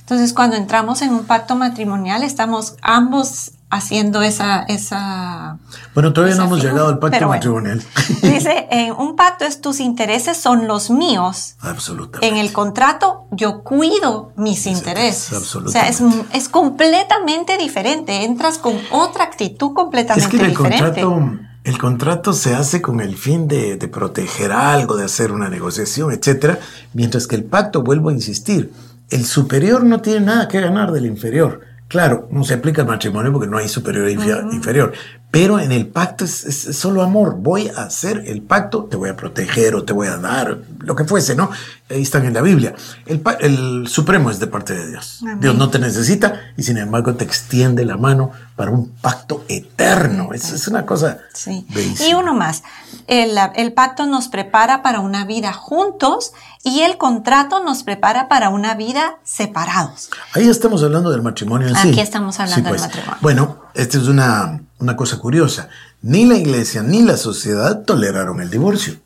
Entonces, 0.00 0.32
cuando 0.32 0.56
entramos 0.56 1.02
en 1.02 1.10
un 1.10 1.24
pacto 1.24 1.54
matrimonial, 1.54 2.22
estamos 2.22 2.76
ambos 2.80 3.52
haciendo 3.70 4.22
esa... 4.22 4.62
esa 4.62 5.58
Bueno, 5.94 6.12
todavía 6.12 6.36
no 6.36 6.44
hemos 6.44 6.62
llegado 6.62 6.88
al 6.88 6.98
pacto 6.98 7.18
bueno. 7.18 7.28
matrimonial. 7.28 7.82
dice, 8.22 8.66
en 8.70 8.92
un 8.92 9.16
pacto 9.16 9.44
es 9.44 9.60
tus 9.60 9.80
intereses 9.80 10.36
son 10.36 10.66
los 10.66 10.90
míos. 10.90 11.56
Absolutamente. 11.60 12.26
En 12.26 12.36
el 12.36 12.52
contrato 12.52 13.26
yo 13.30 13.62
cuido 13.62 14.32
mis 14.36 14.66
intereses. 14.66 15.32
O 15.32 15.68
sea, 15.68 15.88
es, 15.88 16.00
absolutamente. 16.00 16.38
es 16.38 16.48
completamente 16.48 17.58
diferente. 17.58 18.24
Entras 18.24 18.58
con 18.58 18.76
otra 18.90 19.24
actitud 19.24 19.74
completamente 19.74 20.24
es 20.24 20.30
que 20.30 20.44
el 20.44 20.50
diferente. 20.50 21.02
contrato, 21.02 21.38
el 21.64 21.78
contrato 21.78 22.32
se 22.32 22.54
hace 22.54 22.80
con 22.80 23.00
el 23.00 23.16
fin 23.16 23.48
de, 23.48 23.76
de 23.76 23.88
proteger 23.88 24.52
algo, 24.52 24.96
de 24.96 25.04
hacer 25.04 25.32
una 25.32 25.50
negociación, 25.50 26.12
etcétera, 26.12 26.58
mientras 26.94 27.26
que 27.26 27.36
el 27.36 27.44
pacto, 27.44 27.82
vuelvo 27.82 28.08
a 28.08 28.12
insistir, 28.12 28.72
el 29.10 29.24
superior 29.26 29.84
no 29.84 30.00
tiene 30.00 30.20
nada 30.20 30.48
que 30.48 30.60
ganar 30.60 30.92
del 30.92 31.06
inferior. 31.06 31.67
Claro, 31.88 32.28
no 32.30 32.44
se 32.44 32.52
aplica 32.54 32.82
al 32.82 32.88
matrimonio 32.88 33.32
porque 33.32 33.48
no 33.48 33.56
hay 33.56 33.66
superior 33.68 34.06
e 34.08 34.14
infi- 34.14 34.52
inferior, 34.52 34.92
pero 35.30 35.58
en 35.58 35.72
el 35.72 35.86
pacto 35.86 36.24
es, 36.26 36.44
es- 36.44 36.66
es 36.66 36.76
solo 36.76 37.02
amor. 37.02 37.36
Voy 37.38 37.68
a 37.74 37.82
hacer 37.84 38.24
el 38.26 38.42
pacto, 38.42 38.84
te 38.84 38.96
voy 38.98 39.08
a 39.08 39.16
proteger 39.16 39.74
o 39.74 39.84
te 39.84 39.94
voy 39.94 40.06
a 40.08 40.18
dar, 40.18 40.58
lo 40.80 40.94
que 40.94 41.04
fuese, 41.04 41.34
¿no? 41.34 41.50
Ahí 41.90 42.02
están 42.02 42.26
en 42.26 42.34
la 42.34 42.42
Biblia. 42.42 42.74
El, 43.06 43.22
el 43.40 43.88
supremo 43.88 44.30
es 44.30 44.38
de 44.38 44.46
parte 44.48 44.74
de 44.74 44.86
Dios. 44.88 45.20
Amén. 45.22 45.40
Dios 45.40 45.54
no 45.56 45.70
te 45.70 45.78
necesita 45.78 46.40
y 46.58 46.62
sin 46.62 46.76
embargo 46.76 47.14
te 47.14 47.24
extiende 47.24 47.86
la 47.86 47.96
mano 47.96 48.32
para 48.58 48.72
un 48.72 48.88
pacto 49.00 49.44
eterno. 49.48 50.30
Es, 50.34 50.52
es 50.52 50.66
una 50.66 50.84
cosa 50.84 51.18
Sí. 51.32 51.64
bellísima. 51.70 52.08
Y 52.08 52.14
uno 52.14 52.34
más. 52.34 52.64
El, 53.06 53.38
el 53.54 53.72
pacto 53.72 54.04
nos 54.06 54.26
prepara 54.26 54.82
para 54.82 54.98
una 54.98 55.24
vida 55.24 55.52
juntos 55.52 56.32
y 56.64 56.80
el 56.80 56.98
contrato 56.98 57.62
nos 57.62 57.84
prepara 57.84 58.28
para 58.28 58.48
una 58.50 58.74
vida 58.74 59.18
separados. 59.22 60.10
Ahí 60.34 60.48
estamos 60.48 60.82
hablando 60.82 61.10
del 61.10 61.22
matrimonio 61.22 61.68
en 61.68 61.76
sí. 61.76 61.88
Aquí 61.90 62.00
estamos 62.00 62.40
hablando 62.40 62.72
del 62.72 62.80
matrimonio. 62.80 63.16
Bueno, 63.20 63.58
esta 63.74 63.96
es 63.96 64.08
una, 64.08 64.60
una 64.80 64.96
cosa 64.96 65.18
curiosa. 65.18 65.68
Ni 66.02 66.26
la 66.26 66.34
iglesia 66.34 66.82
ni 66.82 67.02
la 67.02 67.16
sociedad 67.16 67.82
toleraron 67.84 68.40
el 68.40 68.50
divorcio. 68.50 68.96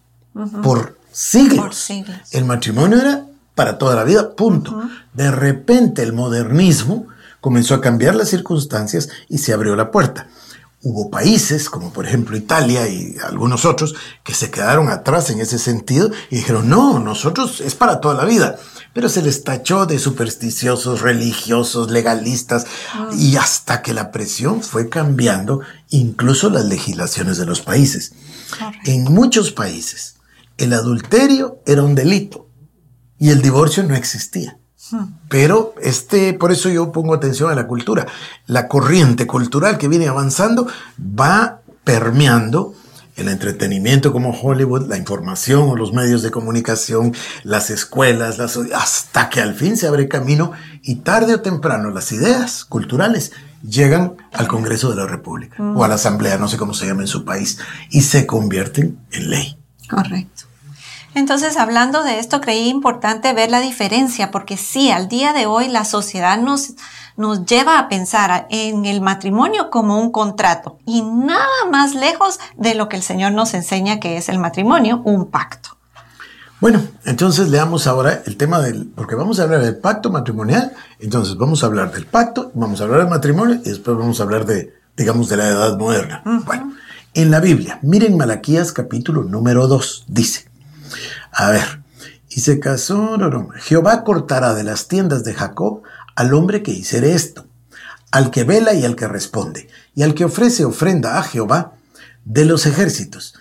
Por 0.63 0.99
siglos. 1.13 1.59
Por 1.63 1.75
siglos. 1.75 2.17
El 2.31 2.47
matrimonio 2.47 2.99
era 2.99 3.27
para 3.55 3.77
toda 3.77 3.95
la 3.97 4.05
vida, 4.05 4.35
punto. 4.35 4.83
De 5.13 5.31
repente 5.31 6.03
el 6.03 6.15
modernismo 6.15 7.07
comenzó 7.43 7.75
a 7.75 7.81
cambiar 7.81 8.15
las 8.15 8.31
circunstancias 8.31 9.11
y 9.29 9.39
se 9.39 9.53
abrió 9.53 9.75
la 9.75 9.91
puerta. 9.91 10.29
Hubo 10.81 11.11
países, 11.11 11.69
como 11.69 11.93
por 11.93 12.07
ejemplo 12.07 12.37
Italia 12.37 12.89
y 12.89 13.17
algunos 13.25 13.65
otros, 13.65 13.95
que 14.23 14.33
se 14.33 14.51
quedaron 14.51 14.89
atrás 14.89 15.29
en 15.31 15.41
ese 15.41 15.59
sentido 15.59 16.11
y 16.31 16.37
dijeron, 16.37 16.69
no, 16.69 17.01
nosotros 17.01 17.61
es 17.61 17.75
para 17.75 18.01
toda 18.01 18.15
la 18.15 18.25
vida. 18.25 18.59
Pero 18.93 19.09
se 19.09 19.23
les 19.23 19.43
tachó 19.43 19.87
de 19.87 19.99
supersticiosos, 19.99 21.01
religiosos, 21.01 21.91
legalistas, 21.91 22.67
y 23.19 23.37
hasta 23.37 23.83
que 23.83 23.93
la 23.93 24.13
presión 24.13 24.63
fue 24.63 24.89
cambiando 24.89 25.61
incluso 25.91 26.49
las 26.49 26.65
legislaciones 26.67 27.39
de 27.39 27.47
los 27.47 27.61
países. 27.61 28.13
Correcto. 28.57 28.91
En 28.91 29.05
muchos 29.05 29.51
países, 29.51 30.17
el 30.59 30.73
adulterio 30.73 31.61
era 31.67 31.83
un 31.83 31.97
delito 31.97 32.49
y 33.19 33.31
el 33.31 33.43
divorcio 33.43 33.83
no 33.83 33.97
existía. 33.97 34.59
Pero 35.29 35.75
este, 35.81 36.35
por 36.35 36.53
eso 36.53 36.69
yo 36.69 36.93
pongo 36.93 37.15
atención 37.15 37.51
a 37.51 37.55
la 37.55 37.67
cultura. 37.67 38.07
La 38.47 38.69
corriente 38.69 39.27
cultural 39.27 39.79
que 39.79 39.89
viene 39.89 40.09
avanzando 40.09 40.67
va 40.99 41.61
permeando 41.85 42.75
el 43.17 43.29
entretenimiento 43.29 44.13
como 44.13 44.31
Hollywood, 44.31 44.89
la 44.89 44.97
información 44.97 45.69
o 45.69 45.77
los 45.77 45.93
medios 45.93 46.23
de 46.23 46.31
comunicación, 46.31 47.15
las 47.45 47.71
escuelas, 47.71 48.39
las, 48.39 48.59
hasta 48.75 49.29
que 49.29 49.41
al 49.41 49.55
fin 49.55 49.77
se 49.77 49.87
abre 49.87 50.09
camino 50.09 50.53
y 50.83 50.97
tarde 50.97 51.35
o 51.35 51.41
temprano 51.41 51.91
las 51.91 52.11
ideas 52.13 52.65
culturales 52.65 53.33
llegan 53.63 54.17
al 54.33 54.49
Congreso 54.49 54.91
de 54.91 54.97
la 54.97 55.07
República 55.07 55.63
o 55.63 55.85
a 55.85 55.89
la 55.89 55.95
Asamblea, 55.95 56.39
no 56.39 56.49
sé 56.49 56.57
cómo 56.57 56.75
se 56.75 56.87
llama 56.87 57.03
en 57.03 57.09
su 57.09 57.25
país, 57.25 57.59
y 57.91 58.01
se 58.03 58.27
convierten 58.27 58.99
en 59.13 59.31
ley. 59.31 59.59
Correcto. 59.89 60.45
Entonces, 61.15 61.57
hablando 61.57 62.03
de 62.03 62.19
esto, 62.19 62.41
creí 62.41 62.69
importante 62.69 63.33
ver 63.35 63.51
la 63.51 63.61
diferencia, 63.61 64.31
porque 64.31 64.57
sí, 64.57 64.91
al 64.91 65.09
día 65.09 65.33
de 65.33 65.47
hoy 65.47 65.69
la 65.69 65.85
sociedad 65.85 66.39
nos, 66.39 66.73
nos 67.17 67.45
lleva 67.45 67.79
a 67.79 67.89
pensar 67.89 68.47
en 68.51 68.87
el 68.87 69.01
matrimonio 69.03 69.71
como 69.71 70.01
un 70.01 70.11
contrato 70.11 70.79
y 70.87 71.03
nada 71.03 71.47
más 71.71 71.95
lejos 71.95 72.41
de 72.57 72.75
lo 72.75 72.89
que 72.89 72.97
el 72.97 73.03
Señor 73.03 73.33
nos 73.33 73.53
enseña 73.53 74.01
que 74.01 74.17
es 74.17 74.29
el 74.29 74.39
matrimonio, 74.39 75.03
un 75.05 75.27
pacto. 75.27 75.77
Bueno, 76.63 76.81
entonces 77.05 77.49
leamos 77.49 77.89
ahora 77.89 78.23
el 78.25 78.37
tema 78.37 78.61
del, 78.61 78.87
porque 78.95 79.17
vamos 79.17 79.41
a 79.41 79.43
hablar 79.43 79.63
del 79.63 79.79
pacto 79.79 80.11
matrimonial, 80.11 80.73
entonces 81.01 81.37
vamos 81.37 81.63
a 81.63 81.67
hablar 81.67 81.93
del 81.93 82.07
pacto, 82.07 82.53
vamos 82.55 82.81
a 82.81 82.85
hablar 82.85 83.01
del 83.01 83.09
matrimonio 83.09 83.57
y 83.65 83.69
después 83.69 83.97
vamos 83.97 84.21
a 84.21 84.23
hablar 84.23 84.47
de, 84.47 84.73
digamos, 84.97 85.29
de 85.29 85.39
la 85.39 85.49
edad 85.49 85.77
moderna. 85.77 86.23
Bueno, 86.47 86.73
en 87.15 87.33
la 87.33 87.41
Biblia, 87.41 87.81
miren 87.83 88.17
Malaquías 88.17 88.73
capítulo 88.73 89.25
número 89.25 89.67
2, 89.67 90.05
dice, 90.07 90.52
a 91.33 91.51
ver, 91.51 91.83
y 92.29 92.41
se 92.41 92.61
casó, 92.61 93.17
no, 93.19 93.29
no, 93.29 93.49
Jehová 93.57 94.05
cortará 94.05 94.55
de 94.55 94.65
las 94.65 94.89
tiendas 94.89 95.25
de 95.25 95.35
Jacob 95.35 95.83
al 96.17 96.35
hombre 96.35 96.63
que 96.63 96.71
hiciere 96.71 97.15
esto, 97.15 97.47
al 98.11 98.31
que 98.31 98.45
vela 98.45 98.75
y 98.75 98.85
al 98.85 98.97
que 98.97 99.09
responde, 99.09 99.69
y 99.95 100.03
al 100.03 100.15
que 100.15 100.25
ofrece 100.25 100.65
ofrenda 100.65 101.19
a 101.19 101.23
Jehová 101.23 101.75
de 102.25 102.45
los 102.45 102.67
ejércitos. 102.67 103.35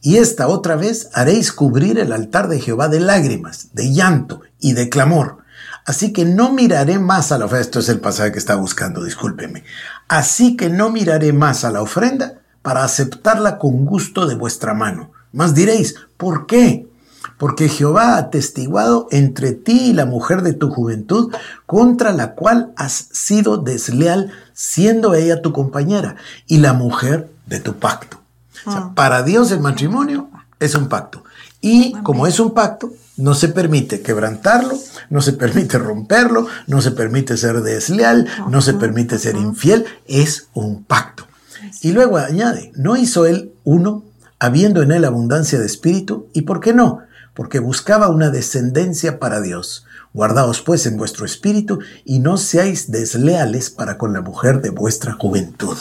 Y 0.00 0.18
esta 0.18 0.48
otra 0.48 0.76
vez 0.76 1.08
haréis 1.14 1.50
cubrir 1.50 1.98
el 1.98 2.12
altar 2.12 2.48
de 2.48 2.60
Jehová 2.60 2.88
de 2.88 3.00
lágrimas, 3.00 3.68
de 3.72 3.92
llanto 3.92 4.42
y 4.60 4.74
de 4.74 4.90
clamor. 4.90 5.38
Así 5.86 6.12
que 6.12 6.26
no 6.26 6.52
miraré 6.52 6.98
más 6.98 7.32
a 7.32 7.38
la 7.38 7.46
ofrenda. 7.46 7.64
Esto 7.64 7.80
es 7.80 7.88
el 7.88 8.00
pasaje 8.00 8.32
que 8.32 8.38
estaba 8.38 8.60
buscando, 8.60 9.02
discúlpeme. 9.02 9.64
Así 10.08 10.56
que 10.56 10.68
no 10.68 10.90
miraré 10.90 11.32
más 11.32 11.64
a 11.64 11.70
la 11.70 11.80
ofrenda 11.80 12.40
para 12.60 12.84
aceptarla 12.84 13.58
con 13.58 13.86
gusto 13.86 14.26
de 14.26 14.34
vuestra 14.34 14.74
mano. 14.74 15.12
Mas 15.34 15.54
diréis, 15.54 15.96
¿por 16.16 16.46
qué? 16.46 16.86
porque 17.38 17.68
Jehová 17.68 18.14
ha 18.14 18.18
atestiguado 18.18 19.08
entre 19.10 19.52
ti 19.52 19.90
y 19.90 19.92
la 19.92 20.06
mujer 20.06 20.42
de 20.42 20.52
tu 20.52 20.70
juventud, 20.70 21.32
contra 21.66 22.12
la 22.12 22.34
cual 22.34 22.72
has 22.76 23.08
sido 23.12 23.58
desleal, 23.58 24.32
siendo 24.52 25.14
ella 25.14 25.42
tu 25.42 25.52
compañera, 25.52 26.16
y 26.46 26.58
la 26.58 26.72
mujer 26.72 27.30
de 27.46 27.60
tu 27.60 27.74
pacto. 27.74 28.20
Ah. 28.66 28.92
para 28.94 29.22
Dios 29.22 29.50
el 29.50 29.60
matrimonio 29.60 30.30
es 30.58 30.74
un 30.74 30.88
pacto. 30.88 31.22
Y 31.60 31.92
como 32.02 32.26
es 32.26 32.40
un 32.40 32.54
pacto, 32.54 32.90
no 33.16 33.34
se 33.34 33.48
permite 33.48 34.00
quebrantarlo, 34.00 34.78
no 35.10 35.20
se 35.20 35.34
permite 35.34 35.78
romperlo, 35.78 36.46
no 36.66 36.80
se 36.80 36.90
permite 36.90 37.36
ser 37.36 37.62
desleal, 37.62 38.26
no 38.48 38.62
se 38.62 38.74
permite 38.74 39.18
ser 39.18 39.36
infiel, 39.36 39.84
es 40.06 40.48
un 40.54 40.82
pacto. 40.84 41.26
Y 41.82 41.92
luego 41.92 42.16
añade, 42.16 42.72
no 42.74 42.96
hizo 42.96 43.26
él 43.26 43.52
uno, 43.64 44.02
habiendo 44.44 44.82
en 44.82 44.92
él 44.92 45.04
abundancia 45.04 45.58
de 45.58 45.66
espíritu, 45.66 46.28
y 46.32 46.42
por 46.42 46.60
qué 46.60 46.72
no, 46.72 47.00
porque 47.34 47.58
buscaba 47.58 48.08
una 48.08 48.30
descendencia 48.30 49.18
para 49.18 49.40
Dios. 49.40 49.86
Guardaos 50.12 50.62
pues 50.62 50.86
en 50.86 50.96
vuestro 50.96 51.26
espíritu 51.26 51.80
y 52.04 52.20
no 52.20 52.36
seáis 52.36 52.90
desleales 52.90 53.70
para 53.70 53.98
con 53.98 54.12
la 54.12 54.20
mujer 54.20 54.62
de 54.62 54.70
vuestra 54.70 55.12
juventud. 55.12 55.76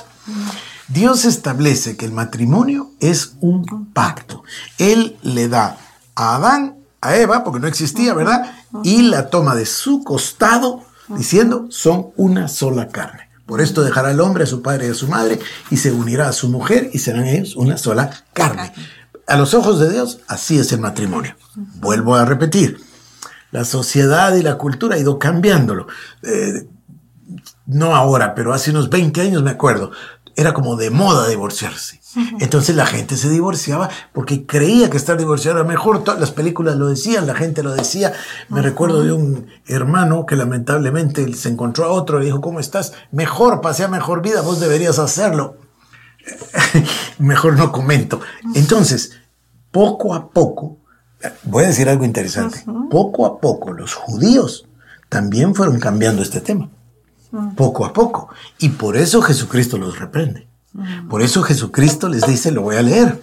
Dios 0.87 1.25
establece 1.25 1.95
que 1.95 2.05
el 2.05 2.11
matrimonio 2.11 2.91
es 2.99 3.35
un 3.41 3.91
pacto. 3.93 4.43
Él 4.79 5.17
le 5.21 5.47
da 5.47 5.77
a 6.15 6.35
Adán, 6.35 6.77
a 7.01 7.15
Eva, 7.15 7.43
porque 7.43 7.59
no 7.59 7.67
existía, 7.67 8.13
¿verdad? 8.13 8.55
Y 8.83 9.03
la 9.03 9.29
toma 9.29 9.55
de 9.55 9.65
su 9.65 10.03
costado 10.03 10.83
diciendo, 11.09 11.67
son 11.69 12.07
una 12.15 12.47
sola 12.47 12.87
carne. 12.87 13.29
Por 13.53 13.61
esto 13.61 13.83
dejará 13.83 14.09
el 14.09 14.19
hombre 14.19 14.45
a 14.45 14.47
su 14.47 14.63
padre 14.63 14.87
y 14.87 14.89
a 14.89 14.93
su 14.95 15.07
madre 15.07 15.39
y 15.69 15.77
se 15.77 15.91
unirá 15.91 16.27
a 16.27 16.33
su 16.33 16.49
mujer 16.49 16.89
y 16.91 16.97
serán 16.97 17.27
ellos 17.27 17.55
una 17.55 17.77
sola 17.77 18.09
carne. 18.33 18.73
A 19.27 19.37
los 19.37 19.53
ojos 19.53 19.79
de 19.79 19.91
Dios, 19.91 20.21
así 20.27 20.57
es 20.57 20.71
el 20.71 20.79
matrimonio. 20.79 21.35
Vuelvo 21.75 22.15
a 22.15 22.25
repetir, 22.25 22.79
la 23.51 23.63
sociedad 23.63 24.33
y 24.33 24.41
la 24.41 24.57
cultura 24.57 24.95
ha 24.95 24.97
ido 24.97 25.19
cambiándolo. 25.19 25.85
Eh, 26.23 26.67
no 27.67 27.95
ahora, 27.95 28.33
pero 28.33 28.53
hace 28.53 28.71
unos 28.71 28.89
20 28.89 29.21
años 29.21 29.43
me 29.43 29.51
acuerdo, 29.51 29.91
era 30.35 30.53
como 30.53 30.75
de 30.75 30.89
moda 30.89 31.27
divorciarse. 31.27 32.01
Entonces 32.39 32.75
la 32.75 32.85
gente 32.85 33.17
se 33.17 33.29
divorciaba 33.29 33.89
porque 34.13 34.45
creía 34.45 34.89
que 34.89 34.97
estar 34.97 35.17
divorciado 35.17 35.57
era 35.59 35.67
mejor. 35.67 36.03
Todas 36.03 36.19
las 36.19 36.31
películas 36.31 36.75
lo 36.75 36.87
decían, 36.87 37.25
la 37.25 37.35
gente 37.35 37.63
lo 37.63 37.73
decía. 37.73 38.13
Me 38.49 38.61
recuerdo 38.61 39.03
de 39.03 39.11
un 39.11 39.47
hermano 39.67 40.25
que 40.25 40.35
lamentablemente 40.35 41.33
se 41.33 41.49
encontró 41.49 41.85
a 41.85 41.91
otro, 41.91 42.19
le 42.19 42.25
dijo, 42.25 42.41
¿cómo 42.41 42.59
estás? 42.59 42.93
Mejor, 43.11 43.61
pasea 43.61 43.87
mejor 43.87 44.21
vida, 44.21 44.41
vos 44.41 44.59
deberías 44.59 44.99
hacerlo. 44.99 45.57
mejor 47.17 47.57
no 47.57 47.71
comento. 47.71 48.21
Entonces, 48.55 49.13
poco 49.71 50.13
a 50.13 50.29
poco, 50.29 50.77
voy 51.43 51.63
a 51.63 51.67
decir 51.67 51.89
algo 51.89 52.05
interesante, 52.05 52.63
poco 52.91 53.25
a 53.25 53.39
poco 53.39 53.73
los 53.73 53.93
judíos 53.93 54.67
también 55.09 55.53
fueron 55.53 55.79
cambiando 55.79 56.21
este 56.21 56.41
tema 56.41 56.69
poco 57.55 57.85
a 57.85 57.93
poco. 57.93 58.29
Y 58.59 58.69
por 58.69 58.97
eso 58.97 59.21
Jesucristo 59.21 59.77
los 59.77 59.99
reprende. 59.99 60.47
Por 61.09 61.21
eso 61.21 61.43
Jesucristo 61.43 62.09
les 62.09 62.25
dice, 62.25 62.51
lo 62.51 62.63
voy 62.63 62.77
a 62.77 62.81
leer, 62.81 63.21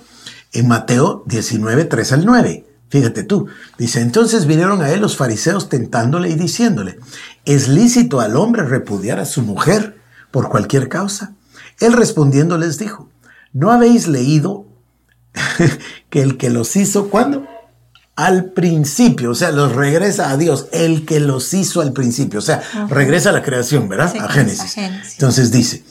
en 0.53 0.69
Mateo 0.69 1.25
19, 1.27 1.85
3 1.85 2.13
al 2.13 2.25
9. 2.25 2.67
Fíjate 2.89 3.23
tú, 3.23 3.47
dice, 3.79 4.01
entonces 4.01 4.47
vinieron 4.47 4.83
a 4.83 4.91
él 4.91 5.01
los 5.01 5.17
fariseos 5.17 5.69
tentándole 5.69 6.29
y 6.29 6.35
diciéndole, 6.35 6.99
¿es 7.45 7.69
lícito 7.69 8.21
al 8.21 8.37
hombre 8.37 8.65
repudiar 8.65 9.21
a 9.21 9.27
su 9.27 9.43
mujer 9.43 10.01
por 10.33 10.49
cualquier 10.49 10.89
causa? 10.89 11.35
Él 11.79 11.93
respondiendo 11.93 12.59
les 12.59 12.79
dijo, 12.79 13.09
¿no 13.53 13.71
habéis 13.71 14.09
leído 14.09 14.67
que 16.11 16.23
el 16.23 16.37
que 16.37 16.51
los 16.51 16.75
hizo, 16.75 17.11
¿cuándo? 17.11 17.47
Al 18.21 18.51
principio, 18.51 19.31
o 19.31 19.35
sea, 19.35 19.51
los 19.51 19.75
regresa 19.75 20.29
a 20.29 20.37
Dios, 20.37 20.67
el 20.73 21.07
que 21.07 21.21
los 21.21 21.55
hizo 21.55 21.81
al 21.81 21.95
principio, 21.95 22.41
o 22.41 22.43
sea, 22.43 22.63
regresa 22.91 23.31
a 23.31 23.33
la 23.33 23.43
creación, 23.43 23.89
¿verdad? 23.89 24.15
a, 24.21 24.29
Génesis. 24.29 24.77
Entonces 24.77 25.51
dice, 25.51 25.83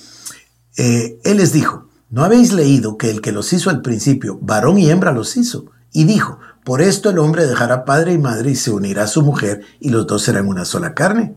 eh, 0.77 1.19
Él 1.23 1.37
les 1.37 1.53
dijo, 1.53 1.89
¿no 2.11 2.23
habéis 2.23 2.53
leído 2.53 2.97
que 2.97 3.09
el 3.09 3.21
que 3.21 3.31
los 3.31 3.51
hizo 3.51 3.71
al 3.71 3.81
principio, 3.81 4.37
varón 4.43 4.77
y 4.77 4.91
hembra 4.91 5.11
los 5.11 5.37
hizo? 5.37 5.71
Y 5.91 6.03
dijo, 6.03 6.37
por 6.63 6.83
esto 6.83 7.09
el 7.09 7.17
hombre 7.17 7.47
dejará 7.47 7.83
padre 7.83 8.13
y 8.13 8.19
madre 8.19 8.51
y 8.51 8.55
se 8.55 8.69
unirá 8.69 9.05
a 9.05 9.07
su 9.07 9.23
mujer 9.23 9.61
y 9.79 9.89
los 9.89 10.05
dos 10.05 10.21
serán 10.21 10.47
una 10.47 10.65
sola 10.65 10.93
carne. 10.93 11.35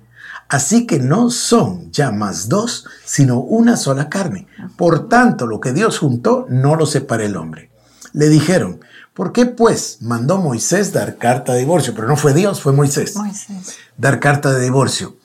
Así 0.50 0.86
que 0.86 0.98
no 0.98 1.30
son 1.30 1.90
ya 1.90 2.10
más 2.10 2.50
dos, 2.50 2.84
sino 3.06 3.40
una 3.40 3.78
sola 3.78 4.10
carne. 4.10 4.46
Por 4.76 5.08
tanto, 5.08 5.46
lo 5.46 5.58
que 5.58 5.72
Dios 5.72 5.98
juntó, 5.98 6.44
no 6.50 6.76
lo 6.76 6.84
separe 6.84 7.24
el 7.24 7.36
hombre. 7.36 7.70
Le 8.12 8.28
dijeron, 8.28 8.80
¿Por 9.14 9.32
qué 9.32 9.46
pues 9.46 9.98
mandó 10.00 10.38
Moisés 10.38 10.92
dar 10.92 11.16
carta 11.16 11.52
de 11.52 11.60
divorcio? 11.60 11.94
Pero 11.94 12.08
no 12.08 12.16
fue 12.16 12.32
Dios, 12.32 12.60
fue 12.60 12.72
Moisés. 12.72 13.16
Moisés. 13.16 13.76
Dar 13.98 14.20
carta 14.20 14.52
de 14.52 14.62
divorcio 14.62 15.16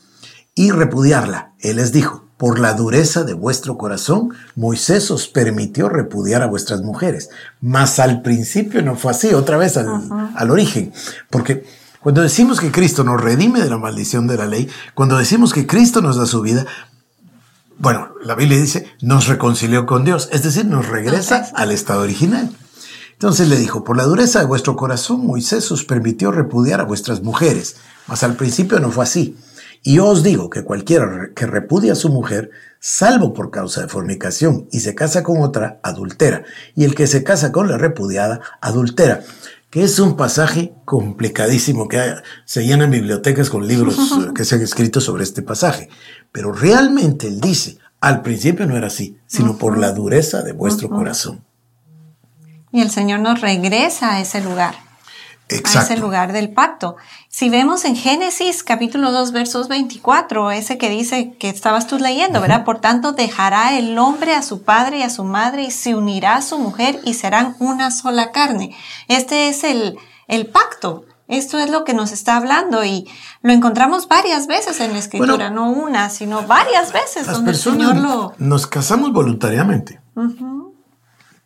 y 0.55 0.71
repudiarla. 0.71 1.53
Él 1.59 1.77
les 1.77 1.93
dijo, 1.93 2.25
por 2.37 2.59
la 2.59 2.73
dureza 2.73 3.23
de 3.23 3.33
vuestro 3.33 3.77
corazón, 3.77 4.33
Moisés 4.55 5.09
os 5.09 5.27
permitió 5.27 5.87
repudiar 5.87 6.41
a 6.41 6.47
vuestras 6.47 6.81
mujeres. 6.81 7.29
Mas 7.61 7.99
al 7.99 8.21
principio 8.21 8.81
no 8.81 8.95
fue 8.95 9.11
así, 9.11 9.33
otra 9.33 9.57
vez 9.57 9.77
al, 9.77 9.87
al 10.35 10.51
origen. 10.51 10.91
Porque 11.29 11.65
cuando 12.01 12.21
decimos 12.21 12.59
que 12.59 12.71
Cristo 12.71 13.03
nos 13.03 13.21
redime 13.21 13.61
de 13.61 13.69
la 13.69 13.77
maldición 13.77 14.27
de 14.27 14.37
la 14.37 14.45
ley, 14.45 14.69
cuando 14.93 15.17
decimos 15.17 15.53
que 15.53 15.65
Cristo 15.65 16.01
nos 16.01 16.17
da 16.17 16.25
su 16.25 16.41
vida, 16.41 16.65
bueno, 17.79 18.09
la 18.23 18.35
Biblia 18.35 18.59
dice, 18.59 18.87
nos 19.01 19.27
reconcilió 19.27 19.85
con 19.85 20.03
Dios, 20.03 20.29
es 20.31 20.43
decir, 20.43 20.65
nos 20.65 20.87
regresa 20.87 21.49
al 21.55 21.71
estado 21.71 22.01
original. 22.01 22.51
Entonces 23.17 23.49
le 23.49 23.57
dijo, 23.57 23.83
por 23.83 23.97
la 23.97 24.03
dureza 24.03 24.39
de 24.39 24.45
vuestro 24.45 24.75
corazón, 24.75 25.25
Moisés 25.25 25.71
os 25.71 25.83
permitió 25.83 26.31
repudiar 26.31 26.81
a 26.81 26.83
vuestras 26.83 27.23
mujeres, 27.23 27.77
mas 28.05 28.21
al 28.21 28.35
principio 28.35 28.79
no 28.79 28.91
fue 28.91 29.05
así. 29.05 29.35
Y 29.81 29.95
yo 29.95 30.05
os 30.05 30.21
digo 30.21 30.51
que 30.51 30.63
cualquiera 30.63 31.31
que 31.35 31.47
repudia 31.47 31.93
a 31.93 31.95
su 31.95 32.09
mujer, 32.09 32.51
salvo 32.79 33.33
por 33.33 33.49
causa 33.49 33.81
de 33.81 33.87
fornicación, 33.87 34.67
y 34.71 34.81
se 34.81 34.93
casa 34.93 35.23
con 35.23 35.41
otra, 35.41 35.79
adultera, 35.81 36.43
y 36.75 36.83
el 36.83 36.93
que 36.93 37.07
se 37.07 37.23
casa 37.23 37.51
con 37.51 37.67
la 37.67 37.79
repudiada, 37.79 38.39
adultera, 38.61 39.23
que 39.71 39.83
es 39.83 39.97
un 39.97 40.15
pasaje 40.15 40.75
complicadísimo, 40.85 41.87
que 41.87 42.17
se 42.45 42.67
llenan 42.67 42.91
bibliotecas 42.91 43.49
con 43.49 43.67
libros 43.67 43.97
que 44.35 44.45
se 44.45 44.53
han 44.53 44.61
escrito 44.61 45.01
sobre 45.01 45.23
este 45.23 45.41
pasaje. 45.41 45.89
Pero 46.31 46.51
realmente 46.51 47.25
él 47.25 47.41
dice, 47.41 47.79
al 47.99 48.21
principio 48.21 48.67
no 48.67 48.77
era 48.77 48.87
así, 48.87 49.17
sino 49.25 49.57
por 49.57 49.79
la 49.79 49.91
dureza 49.91 50.43
de 50.43 50.51
vuestro 50.51 50.87
corazón. 50.87 51.46
Y 52.71 52.81
el 52.81 52.91
Señor 52.91 53.19
nos 53.19 53.41
regresa 53.41 54.13
a 54.13 54.19
ese 54.19 54.41
lugar. 54.41 54.75
A 55.49 55.83
ese 55.83 55.95
lugar 55.95 56.33
del 56.33 56.49
pacto. 56.49 56.97
Si 57.29 57.49
vemos 57.49 57.85
en 57.85 57.95
Génesis 57.95 58.63
capítulo 58.63 59.11
2 59.11 59.31
versos 59.31 59.69
24, 59.69 60.51
ese 60.51 60.77
que 60.77 60.89
dice 60.89 61.35
que 61.39 61.47
estabas 61.47 61.87
tú 61.87 61.97
leyendo, 61.99 62.41
¿verdad? 62.41 62.65
Por 62.65 62.81
tanto, 62.81 63.13
dejará 63.13 63.77
el 63.77 63.97
hombre 63.97 64.33
a 64.33 64.41
su 64.41 64.63
padre 64.63 64.99
y 64.99 65.03
a 65.03 65.09
su 65.09 65.23
madre 65.23 65.63
y 65.63 65.71
se 65.71 65.95
unirá 65.95 66.35
a 66.35 66.41
su 66.41 66.59
mujer 66.59 66.99
y 67.05 67.13
serán 67.13 67.55
una 67.59 67.91
sola 67.91 68.31
carne. 68.31 68.75
Este 69.07 69.47
es 69.47 69.63
el, 69.63 69.97
el 70.27 70.47
pacto. 70.47 71.05
Esto 71.29 71.59
es 71.59 71.69
lo 71.69 71.83
que 71.83 71.93
nos 71.93 72.11
está 72.11 72.37
hablando 72.37 72.83
y 72.83 73.09
lo 73.41 73.53
encontramos 73.53 74.07
varias 74.07 74.47
veces 74.47 74.79
en 74.81 74.93
la 74.93 74.99
escritura, 74.99 75.49
no 75.49 75.69
una, 75.71 76.09
sino 76.09 76.43
varias 76.43 76.91
veces 76.91 77.27
donde 77.27 77.51
el 77.51 77.57
Señor 77.57 77.97
lo... 77.97 78.33
Nos 78.37 78.67
casamos 78.67 79.13
voluntariamente. 79.13 80.01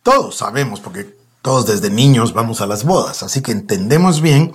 Todos 0.04 0.38
sabemos, 0.38 0.80
porque 0.80 1.16
todos 1.42 1.66
desde 1.66 1.90
niños 1.90 2.34
vamos 2.34 2.62
a 2.62 2.68
las 2.68 2.84
bodas, 2.84 3.24
así 3.24 3.42
que 3.42 3.52
entendemos 3.52 4.22
bien 4.22 4.54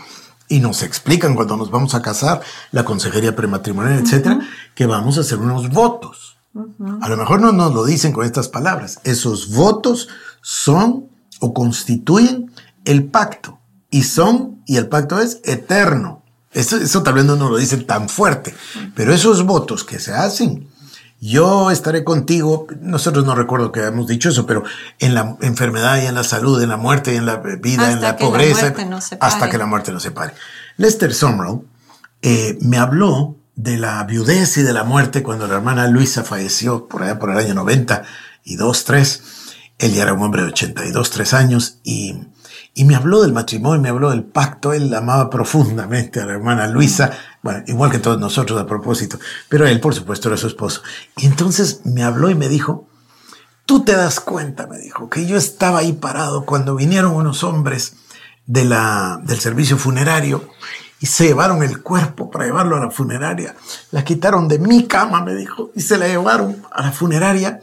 y 0.48 0.60
nos 0.60 0.82
explican 0.82 1.34
cuando 1.34 1.56
nos 1.56 1.70
vamos 1.70 1.94
a 1.94 2.02
casar, 2.02 2.40
la 2.70 2.84
consejería 2.84 3.34
prematrimonial, 3.34 3.98
etcétera, 3.98 4.40
que 4.74 4.86
vamos 4.86 5.18
a 5.18 5.22
hacer 5.22 5.38
unos 5.38 5.70
votos. 5.70 6.36
A 7.00 7.08
lo 7.08 7.16
mejor 7.16 7.40
no 7.40 7.52
nos 7.52 7.74
lo 7.74 7.84
dicen 7.84 8.12
con 8.12 8.24
estas 8.24 8.48
palabras. 8.48 9.00
Esos 9.04 9.50
votos 9.50 10.08
son 10.40 11.08
o 11.40 11.52
constituyen 11.52 12.50
el 12.84 13.04
pacto 13.04 13.58
y 13.90 14.04
son, 14.04 14.62
y 14.66 14.76
el 14.76 14.88
pacto 14.88 15.20
es 15.20 15.40
eterno. 15.44 16.22
Eso, 16.52 16.78
eso 16.78 17.02
tal 17.02 17.14
vez 17.14 17.24
no 17.24 17.36
nos 17.36 17.50
lo 17.50 17.58
dicen 17.58 17.86
tan 17.86 18.08
fuerte, 18.08 18.54
pero 18.94 19.12
esos 19.12 19.44
votos 19.44 19.84
que 19.84 19.98
se 19.98 20.14
hacen 20.14 20.68
yo 21.20 21.70
estaré 21.70 22.04
contigo, 22.04 22.66
nosotros 22.80 23.24
no 23.24 23.34
recuerdo 23.34 23.72
que 23.72 23.80
hemos 23.80 24.06
dicho 24.06 24.28
eso, 24.28 24.46
pero 24.46 24.64
en 24.98 25.14
la 25.14 25.36
enfermedad 25.40 26.02
y 26.02 26.06
en 26.06 26.14
la 26.14 26.24
salud, 26.24 26.62
en 26.62 26.68
la 26.68 26.76
muerte 26.76 27.14
y 27.14 27.16
en 27.16 27.26
la 27.26 27.36
vida, 27.36 27.90
en 27.90 28.02
la 28.02 28.16
pobreza, 28.16 28.74
hasta 29.20 29.48
que 29.48 29.58
la 29.58 29.66
muerte 29.66 29.92
nos 29.92 30.02
separe. 30.02 30.34
Lester 30.76 31.14
Sumrall 31.14 31.62
eh, 32.20 32.58
me 32.60 32.76
habló 32.76 33.36
de 33.54 33.78
la 33.78 34.04
viudez 34.04 34.58
y 34.58 34.62
de 34.62 34.74
la 34.74 34.84
muerte 34.84 35.22
cuando 35.22 35.46
la 35.46 35.54
hermana 35.54 35.88
Luisa 35.88 36.22
falleció 36.22 36.86
por 36.86 37.02
allá 37.02 37.18
por 37.18 37.30
el 37.30 37.38
año 37.38 37.54
90 37.54 38.02
y 38.44 38.56
2, 38.56 38.84
3. 38.84 39.22
Él 39.78 39.94
ya 39.94 40.02
era 40.02 40.12
un 40.12 40.22
hombre 40.22 40.42
de 40.42 40.48
82, 40.48 41.10
3 41.10 41.34
años 41.34 41.78
y 41.82 42.20
y 42.78 42.84
me 42.84 42.94
habló 42.94 43.22
del 43.22 43.32
matrimonio, 43.32 43.80
me 43.80 43.88
habló 43.88 44.10
del 44.10 44.22
pacto. 44.22 44.74
Él 44.74 44.92
amaba 44.92 45.30
profundamente 45.30 46.20
a 46.20 46.26
la 46.26 46.34
hermana 46.34 46.68
Luisa, 46.68 47.10
bueno, 47.46 47.62
igual 47.68 47.92
que 47.92 48.00
todos 48.00 48.18
nosotros 48.18 48.60
a 48.60 48.66
propósito, 48.66 49.20
pero 49.48 49.68
él, 49.68 49.78
por 49.78 49.94
supuesto, 49.94 50.26
era 50.26 50.36
su 50.36 50.48
esposo. 50.48 50.82
Y 51.16 51.26
entonces 51.26 51.82
me 51.84 52.02
habló 52.02 52.28
y 52.28 52.34
me 52.34 52.48
dijo, 52.48 52.88
tú 53.66 53.84
te 53.84 53.92
das 53.92 54.18
cuenta, 54.18 54.66
me 54.66 54.78
dijo, 54.78 55.08
que 55.08 55.26
yo 55.26 55.36
estaba 55.36 55.78
ahí 55.78 55.92
parado 55.92 56.44
cuando 56.44 56.74
vinieron 56.74 57.14
unos 57.14 57.44
hombres 57.44 57.94
de 58.46 58.64
la, 58.64 59.20
del 59.22 59.38
servicio 59.38 59.78
funerario 59.78 60.48
y 60.98 61.06
se 61.06 61.26
llevaron 61.26 61.62
el 61.62 61.84
cuerpo 61.84 62.32
para 62.32 62.46
llevarlo 62.46 62.74
a 62.78 62.80
la 62.80 62.90
funeraria. 62.90 63.54
La 63.92 64.02
quitaron 64.02 64.48
de 64.48 64.58
mi 64.58 64.88
cama, 64.88 65.22
me 65.22 65.36
dijo, 65.36 65.70
y 65.76 65.82
se 65.82 65.98
la 65.98 66.08
llevaron 66.08 66.64
a 66.72 66.82
la 66.82 66.90
funeraria. 66.90 67.60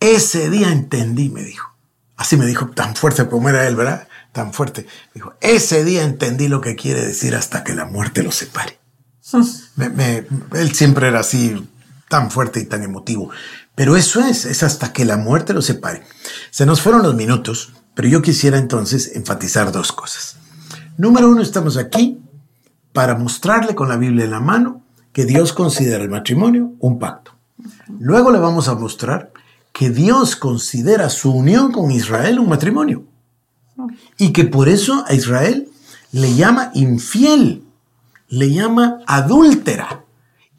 Ese 0.00 0.48
día 0.48 0.72
entendí, 0.72 1.28
me 1.28 1.42
dijo. 1.42 1.74
Así 2.16 2.38
me 2.38 2.46
dijo, 2.46 2.68
tan 2.68 2.96
fuerte 2.96 3.28
como 3.28 3.50
era 3.50 3.68
él, 3.68 3.76
¿verdad? 3.76 4.08
Tan 4.32 4.54
fuerte. 4.54 4.86
Me 5.08 5.16
dijo, 5.16 5.34
ese 5.42 5.84
día 5.84 6.04
entendí 6.04 6.48
lo 6.48 6.62
que 6.62 6.74
quiere 6.74 7.04
decir 7.04 7.36
hasta 7.36 7.64
que 7.64 7.74
la 7.74 7.84
muerte 7.84 8.22
lo 8.22 8.32
separe. 8.32 8.77
Él 10.54 10.74
siempre 10.74 11.08
era 11.08 11.20
así, 11.20 11.68
tan 12.08 12.30
fuerte 12.30 12.60
y 12.60 12.64
tan 12.64 12.82
emotivo. 12.82 13.30
Pero 13.74 13.96
eso 13.96 14.20
es, 14.20 14.44
es 14.44 14.62
hasta 14.62 14.92
que 14.92 15.04
la 15.04 15.16
muerte 15.16 15.54
lo 15.54 15.62
separe. 15.62 16.02
Se 16.50 16.66
nos 16.66 16.80
fueron 16.80 17.02
los 17.02 17.14
minutos, 17.14 17.72
pero 17.94 18.08
yo 18.08 18.22
quisiera 18.22 18.58
entonces 18.58 19.12
enfatizar 19.14 19.70
dos 19.72 19.92
cosas. 19.92 20.36
Número 20.96 21.28
uno, 21.28 21.42
estamos 21.42 21.76
aquí 21.76 22.18
para 22.92 23.14
mostrarle 23.14 23.74
con 23.74 23.88
la 23.88 23.96
Biblia 23.96 24.24
en 24.24 24.32
la 24.32 24.40
mano 24.40 24.82
que 25.12 25.24
Dios 25.24 25.52
considera 25.52 26.02
el 26.02 26.10
matrimonio 26.10 26.72
un 26.80 26.98
pacto. 26.98 27.32
Luego 28.00 28.30
le 28.30 28.38
vamos 28.38 28.68
a 28.68 28.74
mostrar 28.74 29.32
que 29.72 29.90
Dios 29.90 30.36
considera 30.36 31.08
su 31.08 31.30
unión 31.30 31.70
con 31.70 31.90
Israel 31.90 32.40
un 32.40 32.48
matrimonio. 32.48 33.04
Y 34.16 34.32
que 34.32 34.44
por 34.44 34.68
eso 34.68 35.04
a 35.06 35.14
Israel 35.14 35.68
le 36.10 36.34
llama 36.34 36.72
infiel, 36.74 37.62
le 38.28 38.50
llama 38.52 39.00
adúltera. 39.06 40.04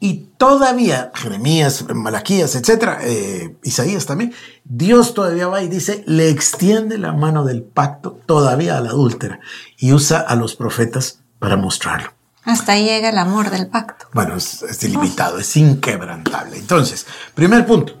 Y 0.02 0.30
todavía, 0.38 1.12
Jeremías, 1.14 1.84
Malaquías, 1.94 2.54
etcétera, 2.54 3.00
eh, 3.02 3.56
Isaías 3.62 4.06
también, 4.06 4.32
Dios 4.64 5.12
todavía 5.12 5.46
va 5.48 5.62
y 5.62 5.68
dice, 5.68 6.02
le 6.06 6.30
extiende 6.30 6.96
la 6.96 7.12
mano 7.12 7.44
del 7.44 7.62
pacto 7.62 8.18
todavía 8.24 8.78
a 8.78 8.80
la 8.80 8.90
adúltera 8.90 9.40
y 9.76 9.92
usa 9.92 10.20
a 10.20 10.36
los 10.36 10.56
profetas 10.56 11.20
para 11.38 11.56
mostrarlo. 11.56 12.12
Hasta 12.44 12.72
ahí 12.72 12.84
llega 12.84 13.10
el 13.10 13.18
amor 13.18 13.50
del 13.50 13.68
pacto. 13.68 14.06
Bueno, 14.14 14.36
es, 14.36 14.82
ilimitado, 14.82 15.38
es 15.38 15.56
inquebrantable. 15.56 16.56
Entonces, 16.56 17.06
primer 17.34 17.66
punto, 17.66 17.94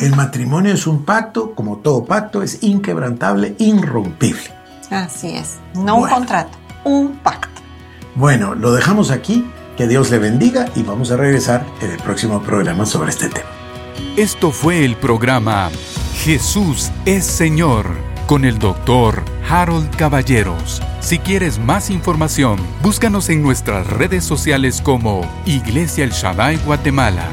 el 0.00 0.14
matrimonio 0.14 0.74
es 0.74 0.86
un 0.86 1.04
pacto, 1.04 1.54
como 1.54 1.78
todo 1.78 2.04
pacto, 2.04 2.42
es 2.42 2.62
inquebrantable, 2.62 3.56
irrompible. 3.58 4.52
Así 4.90 5.30
es, 5.30 5.58
no 5.74 5.96
un 5.96 6.08
contrato, 6.08 6.58
un 6.84 7.16
pacto. 7.18 7.51
Bueno, 8.14 8.54
lo 8.54 8.72
dejamos 8.72 9.10
aquí, 9.10 9.46
que 9.76 9.88
Dios 9.88 10.10
le 10.10 10.18
bendiga 10.18 10.66
y 10.74 10.82
vamos 10.82 11.10
a 11.10 11.16
regresar 11.16 11.66
en 11.80 11.92
el 11.92 11.98
próximo 11.98 12.42
programa 12.42 12.84
sobre 12.84 13.10
este 13.10 13.28
tema. 13.28 13.48
Esto 14.16 14.50
fue 14.50 14.84
el 14.84 14.96
programa 14.96 15.70
Jesús 16.16 16.90
es 17.06 17.24
Señor 17.24 17.86
con 18.26 18.44
el 18.44 18.58
doctor 18.58 19.22
Harold 19.48 19.96
Caballeros. 19.96 20.82
Si 21.00 21.18
quieres 21.18 21.58
más 21.58 21.88
información, 21.88 22.58
búscanos 22.82 23.30
en 23.30 23.42
nuestras 23.42 23.86
redes 23.86 24.24
sociales 24.24 24.82
como 24.82 25.22
Iglesia 25.46 26.04
El 26.04 26.10
Shaddai 26.10 26.58
Guatemala 26.58 27.26